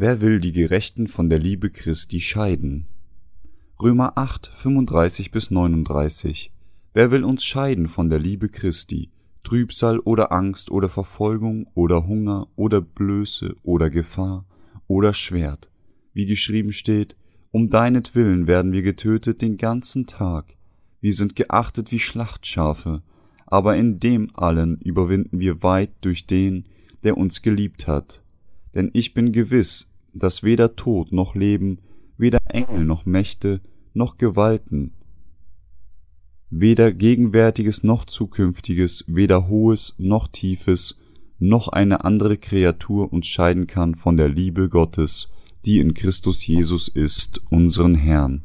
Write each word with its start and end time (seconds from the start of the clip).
Wer 0.00 0.20
will 0.20 0.38
die 0.38 0.52
Gerechten 0.52 1.08
von 1.08 1.28
der 1.28 1.40
Liebe 1.40 1.70
Christi 1.70 2.20
scheiden? 2.20 2.86
Römer 3.82 4.12
8, 4.14 4.46
35 4.56 5.32
bis 5.32 5.50
39. 5.50 6.52
Wer 6.94 7.10
will 7.10 7.24
uns 7.24 7.44
scheiden 7.44 7.88
von 7.88 8.08
der 8.08 8.20
Liebe 8.20 8.48
Christi? 8.48 9.10
Trübsal 9.42 9.98
oder 9.98 10.30
Angst 10.30 10.70
oder 10.70 10.88
Verfolgung 10.88 11.66
oder 11.74 12.06
Hunger 12.06 12.46
oder 12.54 12.80
Blöße 12.80 13.56
oder 13.64 13.90
Gefahr 13.90 14.46
oder 14.86 15.14
Schwert. 15.14 15.68
Wie 16.12 16.26
geschrieben 16.26 16.72
steht, 16.72 17.16
um 17.50 17.68
deinetwillen 17.68 18.46
werden 18.46 18.70
wir 18.70 18.82
getötet 18.82 19.42
den 19.42 19.56
ganzen 19.56 20.06
Tag. 20.06 20.56
Wir 21.00 21.12
sind 21.12 21.34
geachtet 21.34 21.90
wie 21.90 21.98
Schlachtschafe, 21.98 23.02
aber 23.46 23.76
in 23.76 23.98
dem 23.98 24.30
allen 24.34 24.78
überwinden 24.78 25.40
wir 25.40 25.64
weit 25.64 25.90
durch 26.02 26.24
den, 26.24 26.68
der 27.02 27.16
uns 27.16 27.42
geliebt 27.42 27.88
hat. 27.88 28.22
Denn 28.78 28.90
ich 28.92 29.12
bin 29.12 29.32
gewiss, 29.32 29.88
dass 30.14 30.44
weder 30.44 30.76
Tod 30.76 31.10
noch 31.10 31.34
Leben, 31.34 31.80
weder 32.16 32.38
Engel 32.48 32.84
noch 32.84 33.06
Mächte, 33.06 33.60
noch 33.92 34.18
Gewalten, 34.18 34.92
weder 36.48 36.92
Gegenwärtiges 36.92 37.82
noch 37.82 38.04
Zukünftiges, 38.04 39.02
weder 39.08 39.48
Hohes 39.48 39.96
noch 39.98 40.28
Tiefes, 40.28 41.00
noch 41.40 41.66
eine 41.66 42.04
andere 42.04 42.36
Kreatur 42.36 43.12
uns 43.12 43.26
scheiden 43.26 43.66
kann 43.66 43.96
von 43.96 44.16
der 44.16 44.28
Liebe 44.28 44.68
Gottes, 44.68 45.26
die 45.64 45.80
in 45.80 45.92
Christus 45.92 46.46
Jesus 46.46 46.86
ist, 46.86 47.40
unseren 47.50 47.96
Herrn. 47.96 48.44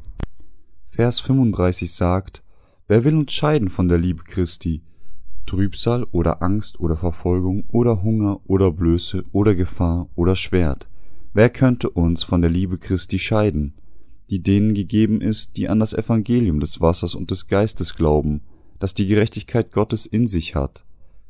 Vers 0.88 1.20
35 1.20 1.92
sagt, 1.92 2.44
Wer 2.88 3.04
will 3.04 3.18
uns 3.18 3.34
scheiden 3.34 3.70
von 3.70 3.88
der 3.88 4.00
Liebe 4.00 4.24
Christi? 4.24 4.82
Trübsal 5.46 6.06
oder 6.12 6.42
Angst 6.42 6.80
oder 6.80 6.96
Verfolgung 6.96 7.66
oder 7.70 8.04
Hunger 8.04 8.40
oder 8.48 8.72
Blöße 8.72 9.24
oder 9.32 9.56
Gefahr 9.56 10.08
oder 10.16 10.36
Schwert. 10.36 10.88
Wer 11.34 11.50
könnte 11.50 11.90
uns 11.90 12.24
von 12.24 12.42
der 12.42 12.50
Liebe 12.52 12.78
Christi 12.78 13.20
scheiden, 13.20 13.74
die 14.30 14.42
denen 14.42 14.74
gegeben 14.74 15.22
ist, 15.22 15.58
die 15.58 15.68
an 15.68 15.80
das 15.80 15.94
Evangelium 15.94 16.60
des 16.60 16.80
Wassers 16.80 17.16
und 17.16 17.32
des 17.32 17.48
Geistes 17.48 17.96
glauben, 17.96 18.42
das 18.80 18.94
die 18.94 19.08
Gerechtigkeit 19.08 19.72
Gottes 19.72 20.06
in 20.06 20.28
sich 20.28 20.56
hat? 20.56 20.86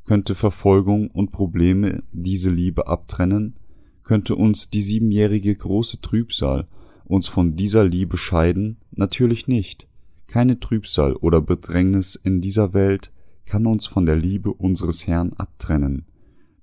Könnte 0.06 0.36
Verfolgung 0.36 1.10
und 1.10 1.32
Probleme 1.32 2.04
diese 2.12 2.50
Liebe 2.50 2.88
abtrennen? 2.88 3.56
Könnte 4.04 4.36
uns 4.36 4.70
die 4.70 4.82
siebenjährige 4.82 5.56
große 5.56 6.02
Trübsal 6.02 6.68
uns 7.06 7.28
von 7.28 7.56
dieser 7.56 7.86
Liebe 7.86 8.18
scheiden? 8.18 8.78
Natürlich 8.92 9.48
nicht. 9.48 9.88
Keine 10.28 10.60
Trübsal 10.60 11.16
oder 11.16 11.42
Bedrängnis 11.42 12.16
in 12.16 12.42
dieser 12.42 12.74
Welt 12.74 13.12
kann 13.46 13.66
uns 13.66 13.88
von 13.88 14.06
der 14.06 14.16
Liebe 14.16 14.54
unseres 14.54 15.08
Herrn 15.08 15.34
abtrennen, 15.34 16.06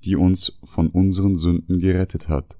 die 0.04 0.16
uns 0.16 0.58
von 0.64 0.88
unseren 0.88 1.36
Sünden 1.36 1.78
gerettet 1.78 2.28
hat 2.28 2.56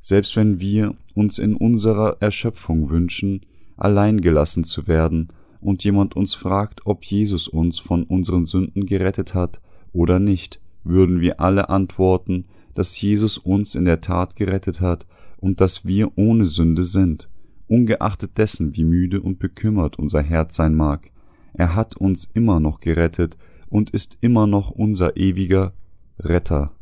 selbst 0.00 0.34
wenn 0.34 0.60
wir 0.60 0.94
uns 1.14 1.38
in 1.38 1.54
unserer 1.54 2.16
Erschöpfung 2.20 2.88
wünschen, 2.88 3.42
allein 3.76 4.20
gelassen 4.20 4.64
zu 4.64 4.86
werden 4.86 5.28
und 5.60 5.84
jemand 5.84 6.16
uns 6.16 6.34
fragt, 6.34 6.86
ob 6.86 7.04
Jesus 7.04 7.48
uns 7.48 7.78
von 7.78 8.04
unseren 8.04 8.46
Sünden 8.46 8.86
gerettet 8.86 9.34
hat 9.34 9.60
oder 9.92 10.18
nicht, 10.18 10.60
würden 10.84 11.20
wir 11.20 11.40
alle 11.40 11.68
antworten, 11.68 12.46
dass 12.74 12.98
Jesus 13.00 13.36
uns 13.36 13.74
in 13.74 13.84
der 13.84 14.00
Tat 14.00 14.36
gerettet 14.36 14.80
hat 14.80 15.06
und 15.36 15.60
dass 15.60 15.84
wir 15.84 16.16
ohne 16.16 16.46
Sünde 16.46 16.84
sind, 16.84 17.28
ungeachtet 17.68 18.38
dessen, 18.38 18.74
wie 18.76 18.84
müde 18.84 19.20
und 19.20 19.38
bekümmert 19.38 19.98
unser 19.98 20.22
Herz 20.22 20.56
sein 20.56 20.74
mag. 20.74 21.10
Er 21.52 21.74
hat 21.74 21.96
uns 21.96 22.30
immer 22.32 22.58
noch 22.58 22.80
gerettet 22.80 23.36
und 23.70 23.90
ist 23.90 24.18
immer 24.20 24.46
noch 24.46 24.70
unser 24.70 25.16
ewiger 25.16 25.72
Retter. 26.18 26.72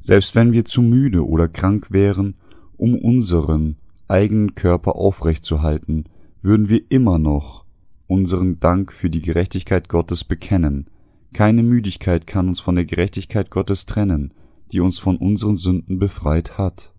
Selbst 0.00 0.34
wenn 0.34 0.52
wir 0.52 0.64
zu 0.64 0.82
müde 0.82 1.26
oder 1.26 1.48
krank 1.48 1.90
wären, 1.90 2.34
um 2.76 2.98
unseren 2.98 3.76
eigenen 4.08 4.54
Körper 4.54 4.96
aufrechtzuhalten, 4.96 6.04
würden 6.42 6.68
wir 6.68 6.82
immer 6.90 7.18
noch 7.18 7.64
unseren 8.06 8.60
Dank 8.60 8.92
für 8.92 9.10
die 9.10 9.20
Gerechtigkeit 9.20 9.88
Gottes 9.88 10.24
bekennen. 10.24 10.86
Keine 11.32 11.62
Müdigkeit 11.62 12.26
kann 12.26 12.48
uns 12.48 12.60
von 12.60 12.76
der 12.76 12.84
Gerechtigkeit 12.84 13.50
Gottes 13.50 13.86
trennen, 13.86 14.32
die 14.72 14.80
uns 14.80 14.98
von 14.98 15.16
unseren 15.16 15.56
Sünden 15.56 15.98
befreit 15.98 16.56
hat. 16.56 16.94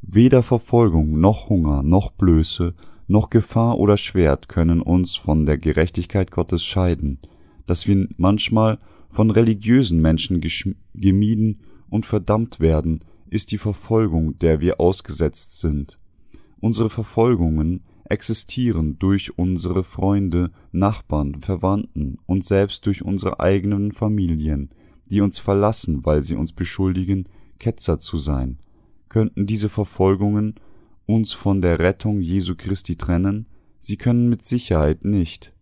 Weder 0.00 0.42
Verfolgung 0.42 1.20
noch 1.20 1.48
Hunger 1.48 1.82
noch 1.82 2.10
Blöße 2.12 2.74
noch 3.06 3.30
Gefahr 3.30 3.78
oder 3.78 3.96
Schwert 3.96 4.48
können 4.48 4.82
uns 4.82 5.16
von 5.16 5.46
der 5.46 5.58
Gerechtigkeit 5.58 6.30
Gottes 6.30 6.64
scheiden, 6.64 7.18
dass 7.66 7.86
wir 7.86 8.08
manchmal 8.16 8.78
von 9.10 9.30
religiösen 9.30 10.00
Menschen 10.00 10.42
gemieden 10.94 11.60
und 11.88 12.06
verdammt 12.06 12.60
werden, 12.60 13.04
ist 13.30 13.50
die 13.52 13.58
Verfolgung, 13.58 14.38
der 14.38 14.60
wir 14.60 14.80
ausgesetzt 14.80 15.60
sind. 15.60 15.98
Unsere 16.60 16.90
Verfolgungen 16.90 17.82
existieren 18.04 18.98
durch 18.98 19.38
unsere 19.38 19.84
Freunde, 19.84 20.50
Nachbarn, 20.72 21.40
Verwandten 21.40 22.18
und 22.26 22.44
selbst 22.44 22.86
durch 22.86 23.02
unsere 23.02 23.40
eigenen 23.40 23.92
Familien, 23.92 24.70
die 25.10 25.20
uns 25.20 25.38
verlassen, 25.38 26.04
weil 26.04 26.22
sie 26.22 26.34
uns 26.34 26.52
beschuldigen, 26.52 27.28
Ketzer 27.58 27.98
zu 27.98 28.16
sein. 28.16 28.58
Könnten 29.08 29.46
diese 29.46 29.68
Verfolgungen 29.68 30.54
uns 31.06 31.32
von 31.32 31.62
der 31.62 31.78
Rettung 31.78 32.20
Jesu 32.20 32.54
Christi 32.56 32.96
trennen? 32.96 33.46
Sie 33.78 33.96
können 33.96 34.28
mit 34.28 34.44
Sicherheit 34.44 35.04
nicht 35.04 35.52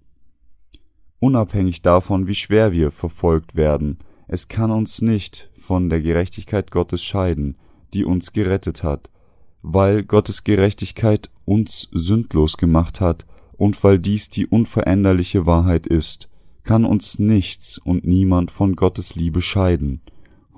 unabhängig 1.25 1.81
davon, 1.81 2.27
wie 2.27 2.34
schwer 2.34 2.71
wir 2.72 2.91
verfolgt 2.91 3.56
werden. 3.56 3.97
Es 4.28 4.49
kann 4.49 4.71
uns 4.71 5.00
nicht 5.00 5.50
von 5.59 5.88
der 5.88 6.03
Gerechtigkeit 6.03 6.71
Gottes 6.71 7.03
scheiden, 7.03 7.56
die 7.94 8.05
uns 8.05 8.34
gerettet 8.34 8.84
hat, 8.84 9.09
weil 9.62 10.03
Gottes 10.03 10.44
Gerechtigkeit 10.44 11.31
uns 11.47 11.88
sündlos 11.93 12.59
gemacht 12.59 13.00
hat 13.00 13.25
und 13.56 13.82
weil 13.82 13.99
dies 13.99 14.28
die 14.28 14.47
unveränderliche 14.47 15.47
Wahrheit 15.47 15.87
ist, 15.87 16.28
kann 16.62 16.84
uns 16.84 17.19
nichts 17.19 17.78
und 17.78 18.05
niemand 18.05 18.50
von 18.50 18.76
Gottes 18.76 19.15
Liebe 19.15 19.41
scheiden. 19.41 20.03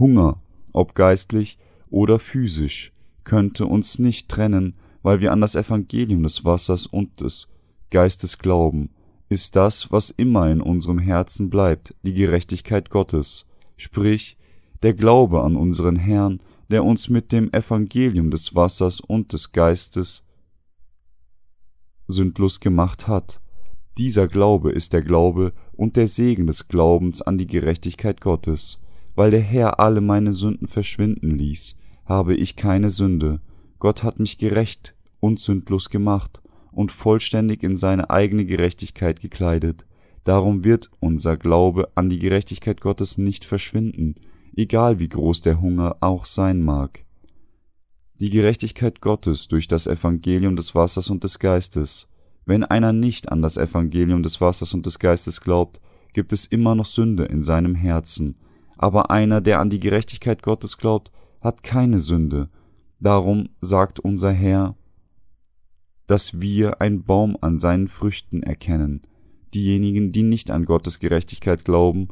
Hunger, 0.01 0.43
ob 0.73 0.97
geistlich 0.97 1.59
oder 1.91 2.19
physisch, 2.19 2.93
könnte 3.27 3.67
uns 3.67 3.99
nicht 3.99 4.31
trennen, 4.31 4.75
weil 5.03 5.21
wir 5.21 5.33
an 5.33 5.43
das 5.43 5.55
Evangelium 5.55 6.23
des 6.23 6.47
Wassers 6.47 6.87
und 6.87 7.21
des 7.21 7.49
Geistes 7.91 8.39
glauben 8.39 8.89
ist 9.29 9.57
das, 9.57 9.91
was 9.91 10.11
immer 10.11 10.51
in 10.51 10.61
unserem 10.61 10.99
Herzen 10.99 11.51
bleibt, 11.51 11.95
die 12.03 12.13
Gerechtigkeit 12.13 12.91
Gottes, 12.91 13.47
sprich 13.77 14.37
der 14.83 14.95
Glaube 14.95 15.43
an 15.43 15.57
unseren 15.57 15.97
Herrn, 15.97 16.41
der 16.71 16.85
uns 16.85 17.09
mit 17.09 17.33
dem 17.33 17.53
Evangelium 17.53 18.31
des 18.31 18.55
Wassers 18.55 19.01
und 19.01 19.33
des 19.33 19.53
Geistes 19.53 20.23
sündlos 22.07 22.61
gemacht 22.61 23.09
hat. 23.09 23.41
Dieser 23.99 24.29
Glaube 24.29 24.71
ist 24.71 24.93
der 24.93 25.03
Glaube 25.03 25.53
und 25.73 25.97
der 25.97 26.07
Segen 26.07 26.47
des 26.47 26.69
Glaubens 26.69 27.23
an 27.23 27.39
die 27.39 27.47
Gerechtigkeit 27.47 28.21
Gottes. 28.21 28.79
Weil 29.15 29.31
der 29.31 29.41
Herr 29.41 29.81
alle 29.81 30.03
meine 30.03 30.35
Sünden 30.35 30.69
verschwinden 30.69 31.31
ließ, 31.31 31.77
habe 32.07 32.35
ich 32.35 32.57
keine 32.57 32.91
Sünde. 32.91 33.41
Gott 33.79 34.03
hat 34.03 34.19
mich 34.19 34.39
gerecht 34.39 34.95
und 35.21 35.41
sündlos 35.41 35.91
gemacht 35.91 36.41
und 36.73 36.93
vollständig 36.93 37.63
in 37.63 37.77
seine 37.77 38.11
eigene 38.11 38.47
Gerechtigkeit 38.47 39.21
gekleidet. 39.21 39.85
Darum 40.25 40.65
wird 40.65 40.91
unser 41.01 41.37
Glaube 41.37 41.91
an 41.95 42.09
die 42.09 42.19
Gerechtigkeit 42.19 42.81
Gottes 42.81 43.19
nicht 43.19 43.45
verschwinden, 43.45 44.15
egal 44.57 44.99
wie 44.99 45.09
groß 45.09 45.41
der 45.43 45.61
Hunger 45.61 45.97
auch 46.01 46.25
sein 46.25 46.63
mag. 46.63 47.05
Die 48.19 48.31
Gerechtigkeit 48.31 49.01
Gottes 49.01 49.49
durch 49.49 49.69
das 49.69 49.87
Evangelium 49.87 50.57
des 50.57 50.75
Wassers 50.75 51.11
und 51.11 51.23
des 51.23 51.39
Geistes. 51.39 52.09
Wenn 52.47 52.65
einer 52.65 52.93
nicht 52.93 53.31
an 53.31 53.43
das 53.43 53.57
Evangelium 53.57 54.23
des 54.23 54.41
Wassers 54.41 54.73
und 54.73 54.87
des 54.87 54.99
Geistes 54.99 55.41
glaubt, 55.41 55.81
gibt 56.13 56.33
es 56.33 56.47
immer 56.47 56.75
noch 56.75 56.87
Sünde 56.87 57.25
in 57.25 57.43
seinem 57.43 57.75
Herzen, 57.75 58.37
aber 58.79 59.11
einer, 59.11 59.41
der 59.41 59.61
an 59.61 59.69
die 59.69 59.81
Gerechtigkeit 59.81 60.43
Gottes 60.43 60.79
glaubt, 60.79 61.11
hat 61.41 61.63
keine 61.63 61.99
Sünde. 61.99 62.49
Darum 63.01 63.49
sagt 63.61 64.01
unser 64.01 64.33
Herr, 64.33 64.77
dass 66.07 66.41
wir 66.41 66.81
ein 66.81 67.05
Baum 67.05 67.37
an 67.41 67.59
seinen 67.59 67.89
Früchten 67.89 68.43
erkennen. 68.43 69.03
Diejenigen, 69.55 70.13
die 70.13 70.23
nicht 70.23 70.51
an 70.51 70.65
Gottes 70.65 70.99
Gerechtigkeit 70.99 71.65
glauben, 71.65 72.09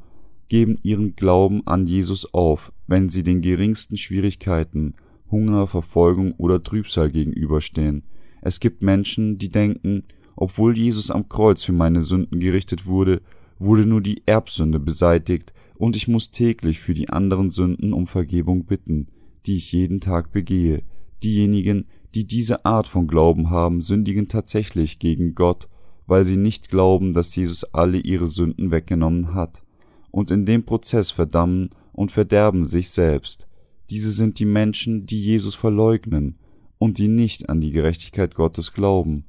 geben 0.48 0.78
ihren 0.82 1.16
Glauben 1.16 1.66
an 1.66 1.86
Jesus 1.86 2.32
auf, 2.34 2.72
wenn 2.86 3.08
sie 3.08 3.22
den 3.22 3.40
geringsten 3.40 3.96
Schwierigkeiten, 3.96 4.94
Hunger, 5.30 5.66
Verfolgung 5.66 6.32
oder 6.32 6.62
Trübsal 6.62 7.10
gegenüberstehen. 7.10 8.04
Es 8.42 8.60
gibt 8.60 8.82
Menschen, 8.82 9.38
die 9.38 9.48
denken, 9.48 10.04
obwohl 10.36 10.76
Jesus 10.76 11.10
am 11.10 11.28
Kreuz 11.28 11.64
für 11.64 11.72
meine 11.72 12.02
Sünden 12.02 12.40
gerichtet 12.40 12.86
wurde, 12.86 13.22
wurde 13.58 13.86
nur 13.86 14.00
die 14.00 14.22
Erbsünde 14.26 14.80
beseitigt 14.80 15.54
und 15.76 15.96
ich 15.96 16.08
muss 16.08 16.30
täglich 16.30 16.80
für 16.80 16.94
die 16.94 17.08
anderen 17.08 17.50
Sünden 17.50 17.92
um 17.92 18.06
Vergebung 18.06 18.64
bitten, 18.64 19.08
die 19.46 19.56
ich 19.56 19.72
jeden 19.72 20.00
Tag 20.00 20.32
begehe. 20.32 20.82
Diejenigen, 21.22 21.86
die 22.14 22.26
diese 22.26 22.64
Art 22.64 22.88
von 22.88 23.06
Glauben 23.06 23.50
haben, 23.50 23.82
sündigen 23.82 24.28
tatsächlich 24.28 24.98
gegen 24.98 25.34
Gott, 25.34 25.68
weil 26.06 26.24
sie 26.24 26.36
nicht 26.36 26.68
glauben, 26.68 27.12
dass 27.12 27.34
Jesus 27.34 27.64
alle 27.74 27.98
ihre 27.98 28.28
Sünden 28.28 28.70
weggenommen 28.70 29.34
hat, 29.34 29.64
und 30.10 30.30
in 30.30 30.46
dem 30.46 30.64
Prozess 30.64 31.10
verdammen 31.10 31.70
und 31.92 32.12
verderben 32.12 32.64
sich 32.64 32.90
selbst. 32.90 33.48
Diese 33.90 34.10
sind 34.10 34.38
die 34.38 34.44
Menschen, 34.44 35.06
die 35.06 35.20
Jesus 35.20 35.54
verleugnen 35.54 36.38
und 36.78 36.98
die 36.98 37.08
nicht 37.08 37.48
an 37.48 37.60
die 37.60 37.70
Gerechtigkeit 37.70 38.34
Gottes 38.34 38.72
glauben. 38.72 39.24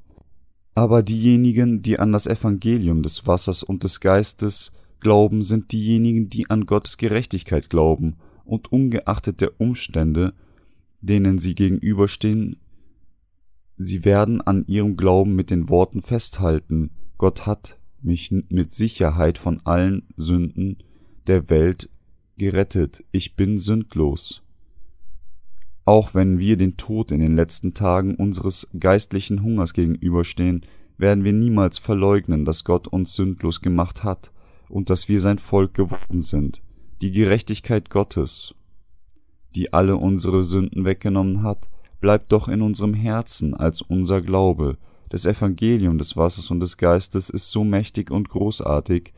Aber 0.76 1.04
diejenigen, 1.04 1.82
die 1.82 2.00
an 2.00 2.12
das 2.12 2.28
Evangelium 2.28 3.02
des 3.02 3.26
Wassers 3.26 3.64
und 3.64 3.84
des 3.84 4.00
Geistes 4.00 4.74
glauben, 5.00 5.42
sind 5.42 5.72
diejenigen, 5.72 6.30
die 6.30 6.50
an 6.50 6.66
Gottes 6.66 6.98
Gerechtigkeit 6.98 7.70
glauben 7.70 8.18
und 8.46 8.72
ungeachtet 8.72 9.42
der 9.42 9.60
Umstände, 9.60 10.34
denen 11.02 11.38
sie 11.40 11.56
gegenüberstehen, 11.56 12.58
sie 13.78 14.06
werden 14.06 14.42
an 14.42 14.66
ihrem 14.68 14.96
Glauben 14.98 15.36
mit 15.36 15.52
den 15.52 15.70
Worten 15.70 16.02
festhalten, 16.02 16.92
Gott 17.18 17.46
hat 17.46 17.80
mich 18.02 18.32
mit 18.32 18.72
Sicherheit 18.72 19.38
von 19.38 19.62
allen 19.66 20.04
Sünden 20.16 20.78
der 21.28 21.50
Welt 21.50 21.90
gerettet, 22.38 23.04
ich 23.12 23.36
bin 23.36 23.58
sündlos. 23.58 24.44
Auch 25.86 26.14
wenn 26.14 26.40
wir 26.40 26.58
den 26.58 26.78
Tod 26.78 27.12
in 27.12 27.20
den 27.20 27.36
letzten 27.36 27.74
Tagen 27.74 28.16
unseres 28.16 28.70
geistlichen 28.80 29.44
Hungers 29.44 29.74
gegenüberstehen, 29.74 30.66
werden 30.98 31.24
wir 31.24 31.34
niemals 31.34 31.78
verleugnen, 31.78 32.46
dass 32.46 32.64
Gott 32.64 32.88
uns 32.88 33.16
sündlos 33.16 33.62
gemacht 33.62 34.04
hat 34.04 34.32
und 34.70 34.90
dass 34.90 35.10
wir 35.10 35.22
sein 35.22 35.38
Volk 35.38 35.74
geworden 35.74 36.22
sind. 36.22 36.62
Die 37.06 37.12
Gerechtigkeit 37.12 37.92
Gottes, 37.92 38.56
die 39.54 39.74
alle 39.74 39.96
unsere 39.96 40.44
Sünden 40.44 40.86
weggenommen 40.86 41.44
hat, 41.44 41.70
bleibt 42.02 42.32
doch 42.32 42.48
in 42.48 42.64
unserem 42.64 42.96
Herzen 42.96 43.54
als 43.54 43.84
unser 43.84 44.24
Glaube. 44.24 44.80
Das 45.10 45.28
Evangelium 45.28 46.00
des 46.00 46.18
Wassers 46.18 46.50
und 46.50 46.62
des 46.62 46.78
Geistes 46.78 47.30
ist 47.30 47.52
so 47.52 47.64
mächtig 47.64 48.10
und 48.10 48.30
großartig, 48.30 49.14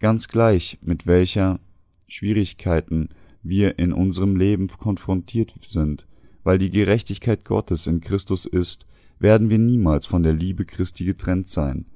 ganz 0.00 0.26
gleich 0.26 0.78
mit 0.82 1.06
welcher 1.06 1.60
Schwierigkeiten 2.08 3.10
wir 3.44 3.78
in 3.78 3.92
unserem 3.92 4.34
Leben 4.34 4.66
konfrontiert 4.66 5.54
sind, 5.60 6.08
weil 6.42 6.58
die 6.58 6.70
Gerechtigkeit 6.70 7.44
Gottes 7.44 7.86
in 7.86 8.00
Christus 8.00 8.46
ist, 8.46 8.84
werden 9.20 9.48
wir 9.48 9.58
niemals 9.58 10.06
von 10.06 10.24
der 10.24 10.32
Liebe 10.32 10.64
Christi 10.64 11.04
getrennt 11.04 11.48
sein. 11.48 11.86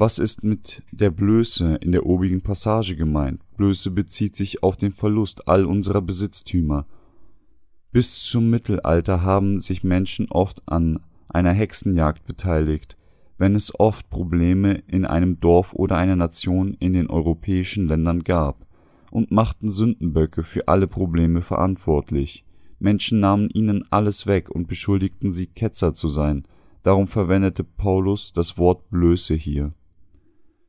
Was 0.00 0.20
ist 0.20 0.44
mit 0.44 0.84
der 0.92 1.10
Blöße 1.10 1.74
in 1.82 1.90
der 1.90 2.06
obigen 2.06 2.40
Passage 2.40 2.94
gemeint? 2.94 3.40
Blöße 3.56 3.90
bezieht 3.90 4.36
sich 4.36 4.62
auf 4.62 4.76
den 4.76 4.92
Verlust 4.92 5.48
all 5.48 5.64
unserer 5.64 6.00
Besitztümer. 6.00 6.86
Bis 7.90 8.22
zum 8.22 8.48
Mittelalter 8.48 9.24
haben 9.24 9.58
sich 9.58 9.82
Menschen 9.82 10.28
oft 10.30 10.62
an 10.66 11.00
einer 11.28 11.52
Hexenjagd 11.52 12.24
beteiligt, 12.26 12.96
wenn 13.38 13.56
es 13.56 13.74
oft 13.80 14.08
Probleme 14.08 14.74
in 14.86 15.04
einem 15.04 15.40
Dorf 15.40 15.72
oder 15.72 15.96
einer 15.96 16.14
Nation 16.14 16.74
in 16.74 16.92
den 16.92 17.10
europäischen 17.10 17.88
Ländern 17.88 18.22
gab, 18.22 18.68
und 19.10 19.32
machten 19.32 19.68
Sündenböcke 19.68 20.44
für 20.44 20.68
alle 20.68 20.86
Probleme 20.86 21.42
verantwortlich. 21.42 22.44
Menschen 22.78 23.18
nahmen 23.18 23.50
ihnen 23.52 23.84
alles 23.90 24.28
weg 24.28 24.48
und 24.48 24.68
beschuldigten 24.68 25.32
sie, 25.32 25.48
Ketzer 25.48 25.92
zu 25.92 26.06
sein, 26.06 26.46
darum 26.84 27.08
verwendete 27.08 27.64
Paulus 27.64 28.32
das 28.32 28.58
Wort 28.58 28.88
Blöße 28.90 29.34
hier. 29.34 29.74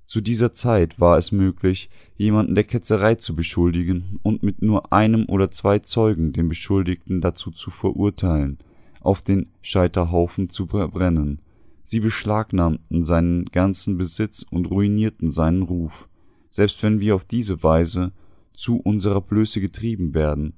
Zu 0.09 0.21
dieser 0.21 0.53
Zeit 0.53 1.00
war 1.00 1.19
es 1.19 1.31
möglich, 1.31 1.88
jemanden 2.15 2.56
der 2.56 2.63
Ketzerei 2.63 3.13
zu 3.13 3.35
beschuldigen 3.35 4.19
und 4.23 4.41
mit 4.41 4.59
nur 4.63 4.91
einem 4.91 5.29
oder 5.29 5.51
zwei 5.51 5.77
Zeugen 5.77 6.33
den 6.33 6.50
Beschuldigten 6.50 7.21
dazu 7.21 7.51
zu 7.51 7.69
verurteilen, 7.69 8.57
auf 9.01 9.21
den 9.21 9.51
Scheiterhaufen 9.61 10.50
zu 10.50 10.65
verbrennen. 10.65 11.44
Sie 11.83 12.00
beschlagnahmten 12.00 13.03
seinen 13.03 13.45
ganzen 13.45 14.00
Besitz 14.00 14.44
und 14.50 14.71
ruinierten 14.71 15.29
seinen 15.29 15.61
Ruf. 15.61 16.09
Selbst 16.50 16.81
wenn 16.81 17.00
wir 17.00 17.13
auf 17.13 17.25
diese 17.25 17.61
Weise 17.61 18.11
zu 18.51 18.77
unserer 18.77 19.21
Blöße 19.21 19.61
getrieben 19.61 20.15
werden, 20.15 20.56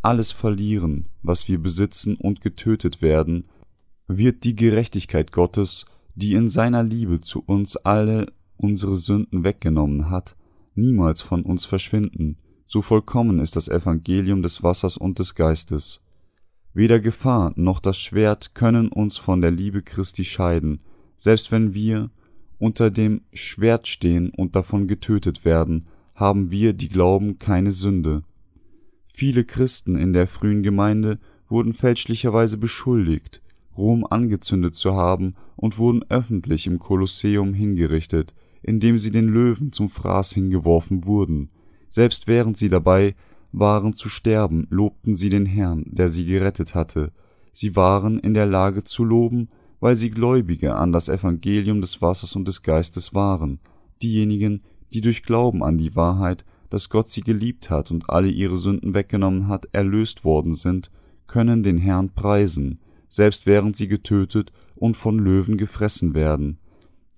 alles 0.00 0.32
verlieren, 0.32 1.08
was 1.22 1.46
wir 1.46 1.58
besitzen 1.58 2.16
und 2.16 2.40
getötet 2.40 3.02
werden, 3.02 3.48
wird 4.06 4.44
die 4.44 4.56
Gerechtigkeit 4.56 5.30
Gottes, 5.30 5.84
die 6.14 6.32
in 6.32 6.48
seiner 6.48 6.82
Liebe 6.82 7.20
zu 7.20 7.42
uns 7.44 7.76
alle 7.76 8.28
unsere 8.58 8.94
Sünden 8.94 9.44
weggenommen 9.44 10.10
hat, 10.10 10.36
niemals 10.74 11.22
von 11.22 11.42
uns 11.42 11.64
verschwinden, 11.64 12.36
so 12.66 12.82
vollkommen 12.82 13.38
ist 13.40 13.56
das 13.56 13.68
Evangelium 13.68 14.42
des 14.42 14.62
Wassers 14.62 14.98
und 14.98 15.18
des 15.18 15.34
Geistes. 15.34 16.02
Weder 16.74 17.00
Gefahr 17.00 17.52
noch 17.56 17.80
das 17.80 17.98
Schwert 17.98 18.54
können 18.54 18.88
uns 18.88 19.16
von 19.16 19.40
der 19.40 19.50
Liebe 19.50 19.82
Christi 19.82 20.24
scheiden, 20.24 20.80
selbst 21.16 21.50
wenn 21.50 21.72
wir 21.72 22.10
unter 22.58 22.90
dem 22.90 23.22
Schwert 23.32 23.88
stehen 23.88 24.30
und 24.30 24.54
davon 24.54 24.86
getötet 24.86 25.44
werden, 25.44 25.86
haben 26.14 26.50
wir, 26.50 26.72
die 26.72 26.88
glauben, 26.88 27.38
keine 27.38 27.72
Sünde. 27.72 28.22
Viele 29.06 29.44
Christen 29.44 29.96
in 29.96 30.12
der 30.12 30.26
frühen 30.26 30.62
Gemeinde 30.62 31.18
wurden 31.48 31.72
fälschlicherweise 31.72 32.58
beschuldigt, 32.58 33.42
Rom 33.76 34.04
angezündet 34.04 34.74
zu 34.74 34.94
haben 34.94 35.34
und 35.56 35.78
wurden 35.78 36.04
öffentlich 36.08 36.66
im 36.66 36.78
Kolosseum 36.78 37.54
hingerichtet, 37.54 38.34
indem 38.68 38.98
sie 38.98 39.10
den 39.10 39.28
Löwen 39.28 39.72
zum 39.72 39.88
Fraß 39.88 40.34
hingeworfen 40.34 41.06
wurden. 41.06 41.50
Selbst 41.88 42.28
während 42.28 42.58
sie 42.58 42.68
dabei 42.68 43.14
waren 43.50 43.94
zu 43.94 44.10
sterben, 44.10 44.66
lobten 44.68 45.14
sie 45.14 45.30
den 45.30 45.46
Herrn, 45.46 45.84
der 45.86 46.08
sie 46.08 46.26
gerettet 46.26 46.74
hatte. 46.74 47.12
Sie 47.52 47.76
waren 47.76 48.18
in 48.18 48.34
der 48.34 48.46
Lage 48.46 48.84
zu 48.84 49.04
loben, 49.04 49.48
weil 49.80 49.96
sie 49.96 50.10
Gläubige 50.10 50.74
an 50.74 50.92
das 50.92 51.08
Evangelium 51.08 51.80
des 51.80 52.02
Wassers 52.02 52.36
und 52.36 52.46
des 52.46 52.62
Geistes 52.62 53.14
waren, 53.14 53.58
diejenigen, 54.02 54.62
die 54.92 55.00
durch 55.00 55.22
Glauben 55.22 55.62
an 55.62 55.78
die 55.78 55.96
Wahrheit, 55.96 56.44
dass 56.68 56.90
Gott 56.90 57.08
sie 57.08 57.22
geliebt 57.22 57.70
hat 57.70 57.90
und 57.90 58.10
alle 58.10 58.28
ihre 58.28 58.56
Sünden 58.56 58.92
weggenommen 58.94 59.48
hat, 59.48 59.66
erlöst 59.72 60.24
worden 60.24 60.54
sind, 60.54 60.90
können 61.26 61.62
den 61.62 61.78
Herrn 61.78 62.10
preisen, 62.10 62.80
selbst 63.08 63.46
während 63.46 63.76
sie 63.76 63.88
getötet 63.88 64.52
und 64.74 64.96
von 64.96 65.18
Löwen 65.18 65.56
gefressen 65.56 66.12
werden. 66.12 66.58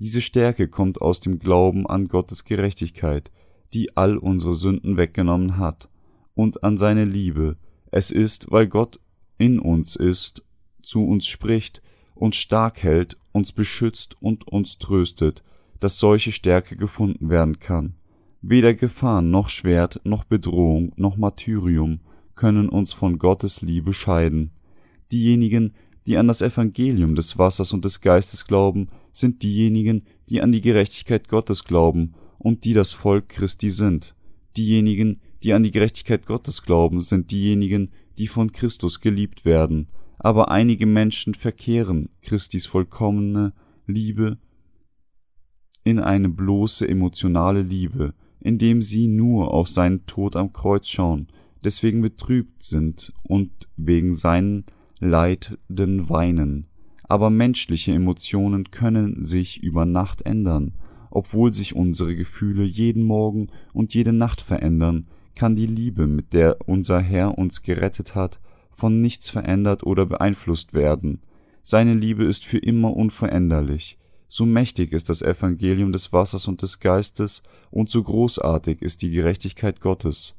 Diese 0.01 0.23
Stärke 0.23 0.67
kommt 0.67 1.03
aus 1.03 1.21
dem 1.21 1.39
Glauben 1.39 1.87
an 1.87 2.09
Gottes 2.09 2.45
Gerechtigkeit, 2.47 3.31
die 3.75 3.99
all 3.99 4.17
unsere 4.17 4.55
Sünden 4.55 4.97
weggenommen 4.97 5.59
hat, 5.59 5.91
und 6.33 6.65
an 6.65 6.79
seine 6.79 7.05
Liebe. 7.05 7.59
Es 7.91 8.11
ist, 8.11 8.51
weil 8.51 8.67
Gott 8.67 8.99
in 9.37 9.59
uns 9.59 9.97
ist, 9.97 10.43
zu 10.81 11.05
uns 11.05 11.27
spricht, 11.27 11.83
uns 12.15 12.37
stark 12.37 12.83
hält, 12.83 13.19
uns 13.33 13.53
beschützt 13.53 14.17
und 14.23 14.49
uns 14.49 14.79
tröstet, 14.79 15.45
dass 15.81 15.99
solche 15.99 16.33
Stärke 16.33 16.77
gefunden 16.77 17.29
werden 17.29 17.59
kann. 17.59 17.95
Weder 18.41 18.73
Gefahr 18.73 19.21
noch 19.21 19.51
Schwert 19.51 20.01
noch 20.05 20.25
Bedrohung 20.25 20.93
noch 20.97 21.19
Martyrium 21.19 22.01
können 22.35 22.71
uns 22.71 22.95
von 22.95 23.19
Gottes 23.19 23.61
Liebe 23.61 23.93
scheiden. 23.93 24.53
Diejenigen, 25.13 25.75
die 26.07 26.17
an 26.17 26.29
das 26.29 26.43
Evangelium 26.43 27.15
des 27.15 27.39
Wassers 27.39 27.73
und 27.73 27.85
des 27.85 28.01
Geistes 28.01 28.47
glauben, 28.47 28.89
sind 29.13 29.43
diejenigen, 29.43 30.03
die 30.29 30.41
an 30.41 30.53
die 30.53 30.61
Gerechtigkeit 30.61 31.29
Gottes 31.29 31.65
glauben 31.65 32.15
und 32.39 32.65
die 32.65 32.73
das 32.73 32.93
Volk 32.93 33.29
Christi 33.29 33.71
sind. 33.71 34.15
Diejenigen, 34.57 35.21
die 35.43 35.53
an 35.53 35.63
die 35.63 35.71
Gerechtigkeit 35.71 36.27
Gottes 36.27 36.63
glauben, 36.63 37.01
sind 37.03 37.31
diejenigen, 37.31 37.91
die 38.19 38.27
von 38.27 38.53
Christus 38.53 39.01
geliebt 39.01 39.45
werden. 39.45 39.89
Aber 40.19 40.51
einige 40.51 40.87
Menschen 40.87 41.35
verkehren 41.35 42.11
Christis 42.23 42.67
vollkommene 42.67 43.53
Liebe 43.87 44.39
in 45.85 45.99
eine 45.99 46.29
bloße 46.29 46.87
emotionale 46.87 47.63
Liebe, 47.63 48.15
indem 48.39 48.83
sie 48.83 49.09
nur 49.09 49.53
auf 49.53 49.69
seinen 49.69 50.07
Tod 50.07 50.37
am 50.37 50.53
Kreuz 50.53 50.89
schauen, 50.89 51.29
deswegen 51.65 52.03
betrübt 52.03 52.63
sind 52.63 53.13
und 53.23 53.69
wegen 53.77 54.15
seinen 54.15 54.65
Leiden 55.01 56.09
weinen 56.09 56.71
aber 57.11 57.29
menschliche 57.29 57.93
Emotionen 57.93 58.71
können 58.71 59.25
sich 59.25 59.61
über 59.65 59.85
Nacht 59.85 60.23
ändern. 60.23 60.75
Obwohl 61.11 61.53
sich 61.53 61.75
unsere 61.75 62.15
Gefühle 62.15 62.63
jeden 62.63 63.03
Morgen 63.03 63.49
und 63.73 63.95
jede 63.95 64.13
Nacht 64.13 64.41
verändern, 64.41 65.09
kann 65.35 65.57
die 65.57 65.67
Liebe, 65.67 66.07
mit 66.07 66.35
der 66.35 66.59
unser 66.67 67.01
Herr 67.01 67.37
uns 67.37 67.63
gerettet 67.63 68.15
hat, 68.15 68.39
von 68.71 69.01
nichts 69.01 69.29
verändert 69.29 69.83
oder 69.83 70.07
beeinflusst 70.07 70.73
werden. 70.73 71.21
Seine 71.65 71.95
Liebe 71.95 72.23
ist 72.23 72.45
für 72.45 72.59
immer 72.59 72.97
unveränderlich. 72.97 73.99
So 74.29 74.47
mächtig 74.47 74.93
ist 74.93 75.09
das 75.09 75.21
Evangelium 75.21 75.91
des 75.91 76.13
Wassers 76.13 76.47
und 76.47 76.63
des 76.63 76.79
Geistes, 76.79 77.43
und 77.73 77.91
so 77.91 78.05
großartig 78.05 78.83
ist 78.83 79.03
die 79.03 79.11
Gerechtigkeit 79.11 79.81
Gottes. 79.81 80.37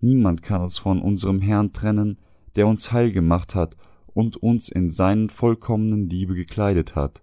Niemand 0.00 0.42
kann 0.42 0.62
uns 0.62 0.78
von 0.78 1.02
unserem 1.02 1.40
Herrn 1.40 1.72
trennen, 1.72 2.18
der 2.54 2.68
uns 2.68 2.92
heil 2.92 3.10
gemacht 3.10 3.56
hat 3.56 3.76
und 4.14 4.36
uns 4.36 4.68
in 4.68 4.90
seinen 4.90 5.30
vollkommenen 5.30 6.08
Liebe 6.08 6.34
gekleidet 6.34 6.94
hat. 6.94 7.22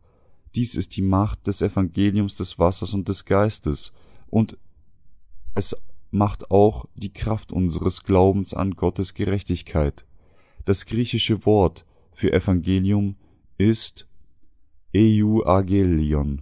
Dies 0.55 0.75
ist 0.75 0.95
die 0.95 1.01
Macht 1.01 1.47
des 1.47 1.61
Evangeliums 1.61 2.35
des 2.35 2.57
Wassers 2.57 2.93
und 2.93 3.07
des 3.07 3.25
Geistes, 3.25 3.93
und 4.27 4.57
es 5.55 5.75
macht 6.11 6.49
auch 6.51 6.85
die 6.95 7.13
Kraft 7.13 7.51
unseres 7.51 8.03
Glaubens 8.03 8.53
an 8.53 8.71
Gottes 8.71 9.13
Gerechtigkeit. 9.13 10.05
Das 10.65 10.85
griechische 10.85 11.45
Wort 11.45 11.85
für 12.13 12.33
Evangelium 12.33 13.15
ist 13.57 14.07
Euagelion, 14.95 16.41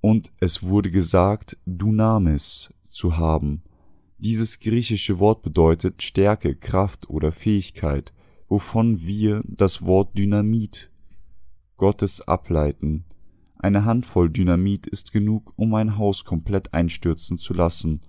und 0.00 0.32
es 0.38 0.62
wurde 0.62 0.90
gesagt, 0.90 1.56
Dunamis 1.66 2.72
zu 2.84 3.16
haben. 3.16 3.62
Dieses 4.18 4.58
griechische 4.60 5.18
Wort 5.18 5.42
bedeutet 5.42 6.02
Stärke, 6.02 6.54
Kraft 6.54 7.10
oder 7.10 7.32
Fähigkeit, 7.32 8.12
wovon 8.48 9.00
wir 9.00 9.42
das 9.46 9.82
Wort 9.82 10.16
Dynamit 10.16 10.90
Gottes 11.76 12.26
ableiten. 12.26 13.04
Eine 13.58 13.84
Handvoll 13.84 14.30
Dynamit 14.30 14.86
ist 14.86 15.12
genug, 15.12 15.52
um 15.56 15.74
ein 15.74 15.98
Haus 15.98 16.24
komplett 16.24 16.74
einstürzen 16.74 17.38
zu 17.38 17.54
lassen 17.54 18.00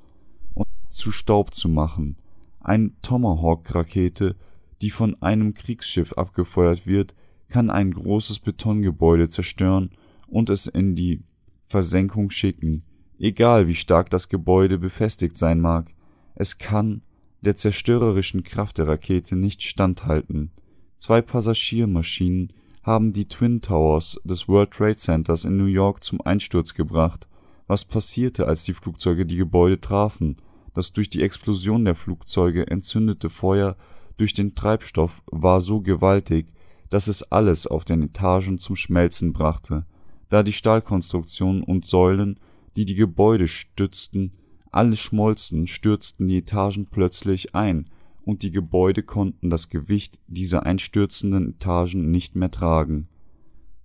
und 0.53 0.67
zu 0.87 1.11
Staub 1.11 1.53
zu 1.53 1.69
machen. 1.69 2.17
Eine 2.59 2.91
Tomahawk-Rakete, 3.01 4.35
die 4.81 4.89
von 4.89 5.21
einem 5.21 5.53
Kriegsschiff 5.53 6.13
abgefeuert 6.13 6.85
wird, 6.85 7.15
kann 7.47 7.69
ein 7.69 7.91
großes 7.91 8.39
Betongebäude 8.39 9.27
zerstören 9.27 9.89
und 10.27 10.49
es 10.49 10.67
in 10.67 10.95
die 10.95 11.23
Versenkung 11.65 12.29
schicken, 12.29 12.83
egal 13.17 13.67
wie 13.67 13.75
stark 13.75 14.09
das 14.09 14.29
Gebäude 14.29 14.77
befestigt 14.77 15.37
sein 15.37 15.59
mag. 15.59 15.93
Es 16.35 16.57
kann 16.57 17.01
der 17.41 17.55
zerstörerischen 17.55 18.43
Kraft 18.43 18.77
der 18.77 18.87
Rakete 18.87 19.35
nicht 19.35 19.63
standhalten. 19.63 20.51
Zwei 20.97 21.21
Passagiermaschinen 21.21 22.51
haben 22.83 23.13
die 23.13 23.27
Twin 23.27 23.61
Towers 23.61 24.19
des 24.23 24.47
World 24.47 24.71
Trade 24.71 24.95
Centers 24.95 25.45
in 25.45 25.57
New 25.57 25.65
York 25.65 26.03
zum 26.03 26.21
Einsturz 26.21 26.73
gebracht. 26.73 27.27
Was 27.67 27.85
passierte, 27.85 28.47
als 28.47 28.63
die 28.63 28.73
Flugzeuge 28.73 29.25
die 29.25 29.37
Gebäude 29.37 29.79
trafen? 29.79 30.37
Das 30.73 30.91
durch 30.91 31.09
die 31.09 31.21
Explosion 31.21 31.85
der 31.85 31.95
Flugzeuge 31.95 32.67
entzündete 32.67 33.29
Feuer 33.29 33.75
durch 34.17 34.33
den 34.33 34.55
Treibstoff 34.55 35.21
war 35.27 35.61
so 35.61 35.81
gewaltig, 35.81 36.47
dass 36.89 37.07
es 37.07 37.23
alles 37.31 37.67
auf 37.67 37.85
den 37.85 38.03
Etagen 38.03 38.59
zum 38.59 38.75
Schmelzen 38.75 39.33
brachte, 39.33 39.85
da 40.29 40.43
die 40.43 40.53
Stahlkonstruktionen 40.53 41.63
und 41.63 41.85
Säulen, 41.85 42.39
die 42.75 42.85
die 42.85 42.95
Gebäude 42.95 43.47
stützten, 43.47 44.31
alle 44.71 44.95
schmolzen, 44.95 45.67
stürzten 45.67 46.27
die 46.27 46.39
Etagen 46.39 46.87
plötzlich 46.87 47.55
ein, 47.55 47.85
und 48.21 48.43
die 48.43 48.51
Gebäude 48.51 49.01
konnten 49.01 49.49
das 49.49 49.69
Gewicht 49.69 50.19
dieser 50.27 50.65
einstürzenden 50.65 51.51
Etagen 51.51 52.11
nicht 52.11 52.35
mehr 52.35 52.51
tragen, 52.51 53.07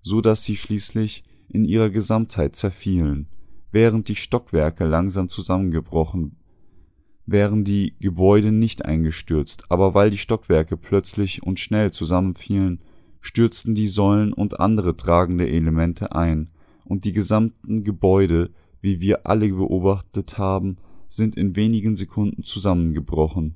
so 0.03 0.21
dass 0.21 0.43
sie 0.43 0.57
schließlich 0.57 1.25
in 1.49 1.65
ihrer 1.65 1.89
Gesamtheit 1.89 2.57
zerfielen, 2.57 3.29
während 3.73 4.09
die 4.09 4.17
Stockwerke 4.17 4.85
langsam 4.85 5.29
zusammengebrochen 5.29 6.37
wären 7.27 7.65
die 7.65 7.95
Gebäude 8.01 8.53
nicht 8.53 8.85
eingestürzt, 8.85 9.65
aber 9.71 9.95
weil 9.95 10.11
die 10.11 10.19
Stockwerke 10.19 10.77
plötzlich 10.77 11.43
und 11.43 11.59
schnell 11.59 11.91
zusammenfielen, 11.91 12.81
stürzten 13.21 13.75
die 13.75 13.89
Säulen 13.89 14.33
und 14.33 14.61
andere 14.61 14.97
tragende 14.97 15.49
Elemente 15.49 16.15
ein, 16.15 16.51
und 16.85 17.07
die 17.07 17.13
gesamten 17.13 17.83
Gebäude 17.83 18.51
wie 18.85 19.01
wir 19.01 19.27
alle 19.27 19.49
beobachtet 19.49 20.37
haben, 20.37 20.77
sind 21.09 21.37
in 21.37 21.57
wenigen 21.57 21.97
Sekunden 21.97 22.43
zusammengebrochen. 22.43 23.55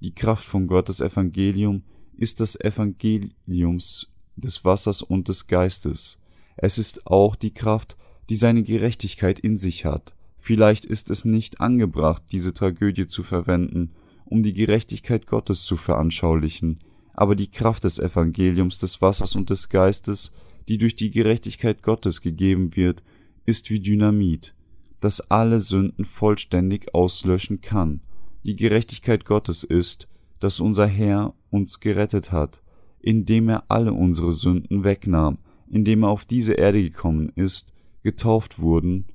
Die 0.00 0.14
Kraft 0.14 0.42
von 0.42 0.66
Gottes 0.68 1.02
Evangelium 1.02 1.82
ist 2.14 2.40
das 2.40 2.58
Evangeliums 2.58 4.08
des 4.36 4.64
Wassers 4.64 5.02
und 5.02 5.28
des 5.28 5.48
Geistes. 5.48 6.18
Es 6.56 6.78
ist 6.78 7.06
auch 7.06 7.36
die 7.36 7.52
Kraft, 7.52 7.98
die 8.30 8.36
seine 8.36 8.62
Gerechtigkeit 8.62 9.38
in 9.38 9.58
sich 9.58 9.84
hat. 9.84 10.14
Vielleicht 10.38 10.86
ist 10.86 11.10
es 11.10 11.26
nicht 11.26 11.60
angebracht, 11.60 12.22
diese 12.32 12.54
Tragödie 12.54 13.06
zu 13.06 13.22
verwenden, 13.22 13.90
um 14.24 14.42
die 14.42 14.54
Gerechtigkeit 14.54 15.26
Gottes 15.26 15.64
zu 15.64 15.76
veranschaulichen, 15.76 16.80
aber 17.12 17.36
die 17.36 17.50
Kraft 17.50 17.84
des 17.84 17.98
Evangeliums 17.98 18.78
des 18.78 19.02
Wassers 19.02 19.36
und 19.36 19.50
des 19.50 19.68
Geistes, 19.68 20.32
die 20.68 20.78
durch 20.78 20.96
die 20.96 21.10
Gerechtigkeit 21.10 21.82
Gottes 21.82 22.22
gegeben 22.22 22.76
wird, 22.76 23.02
ist 23.44 23.68
wie 23.68 23.80
Dynamit 23.80 24.54
das 25.00 25.30
alle 25.30 25.60
Sünden 25.60 26.04
vollständig 26.04 26.94
auslöschen 26.94 27.60
kann. 27.60 28.00
Die 28.44 28.56
Gerechtigkeit 28.56 29.24
Gottes 29.24 29.64
ist, 29.64 30.08
dass 30.38 30.60
unser 30.60 30.86
Herr 30.86 31.34
uns 31.50 31.80
gerettet 31.80 32.32
hat, 32.32 32.62
indem 33.00 33.48
er 33.48 33.64
alle 33.68 33.92
unsere 33.92 34.32
Sünden 34.32 34.84
wegnahm, 34.84 35.38
indem 35.68 36.04
er 36.04 36.10
auf 36.10 36.24
diese 36.24 36.54
Erde 36.54 36.82
gekommen 36.82 37.30
ist, 37.34 37.72
getauft 38.02 38.58
wurden, 38.58 39.06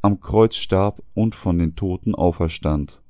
am 0.00 0.20
Kreuz 0.20 0.56
starb 0.56 1.02
und 1.14 1.34
von 1.34 1.58
den 1.58 1.76
Toten 1.76 2.14
auferstand. 2.14 3.02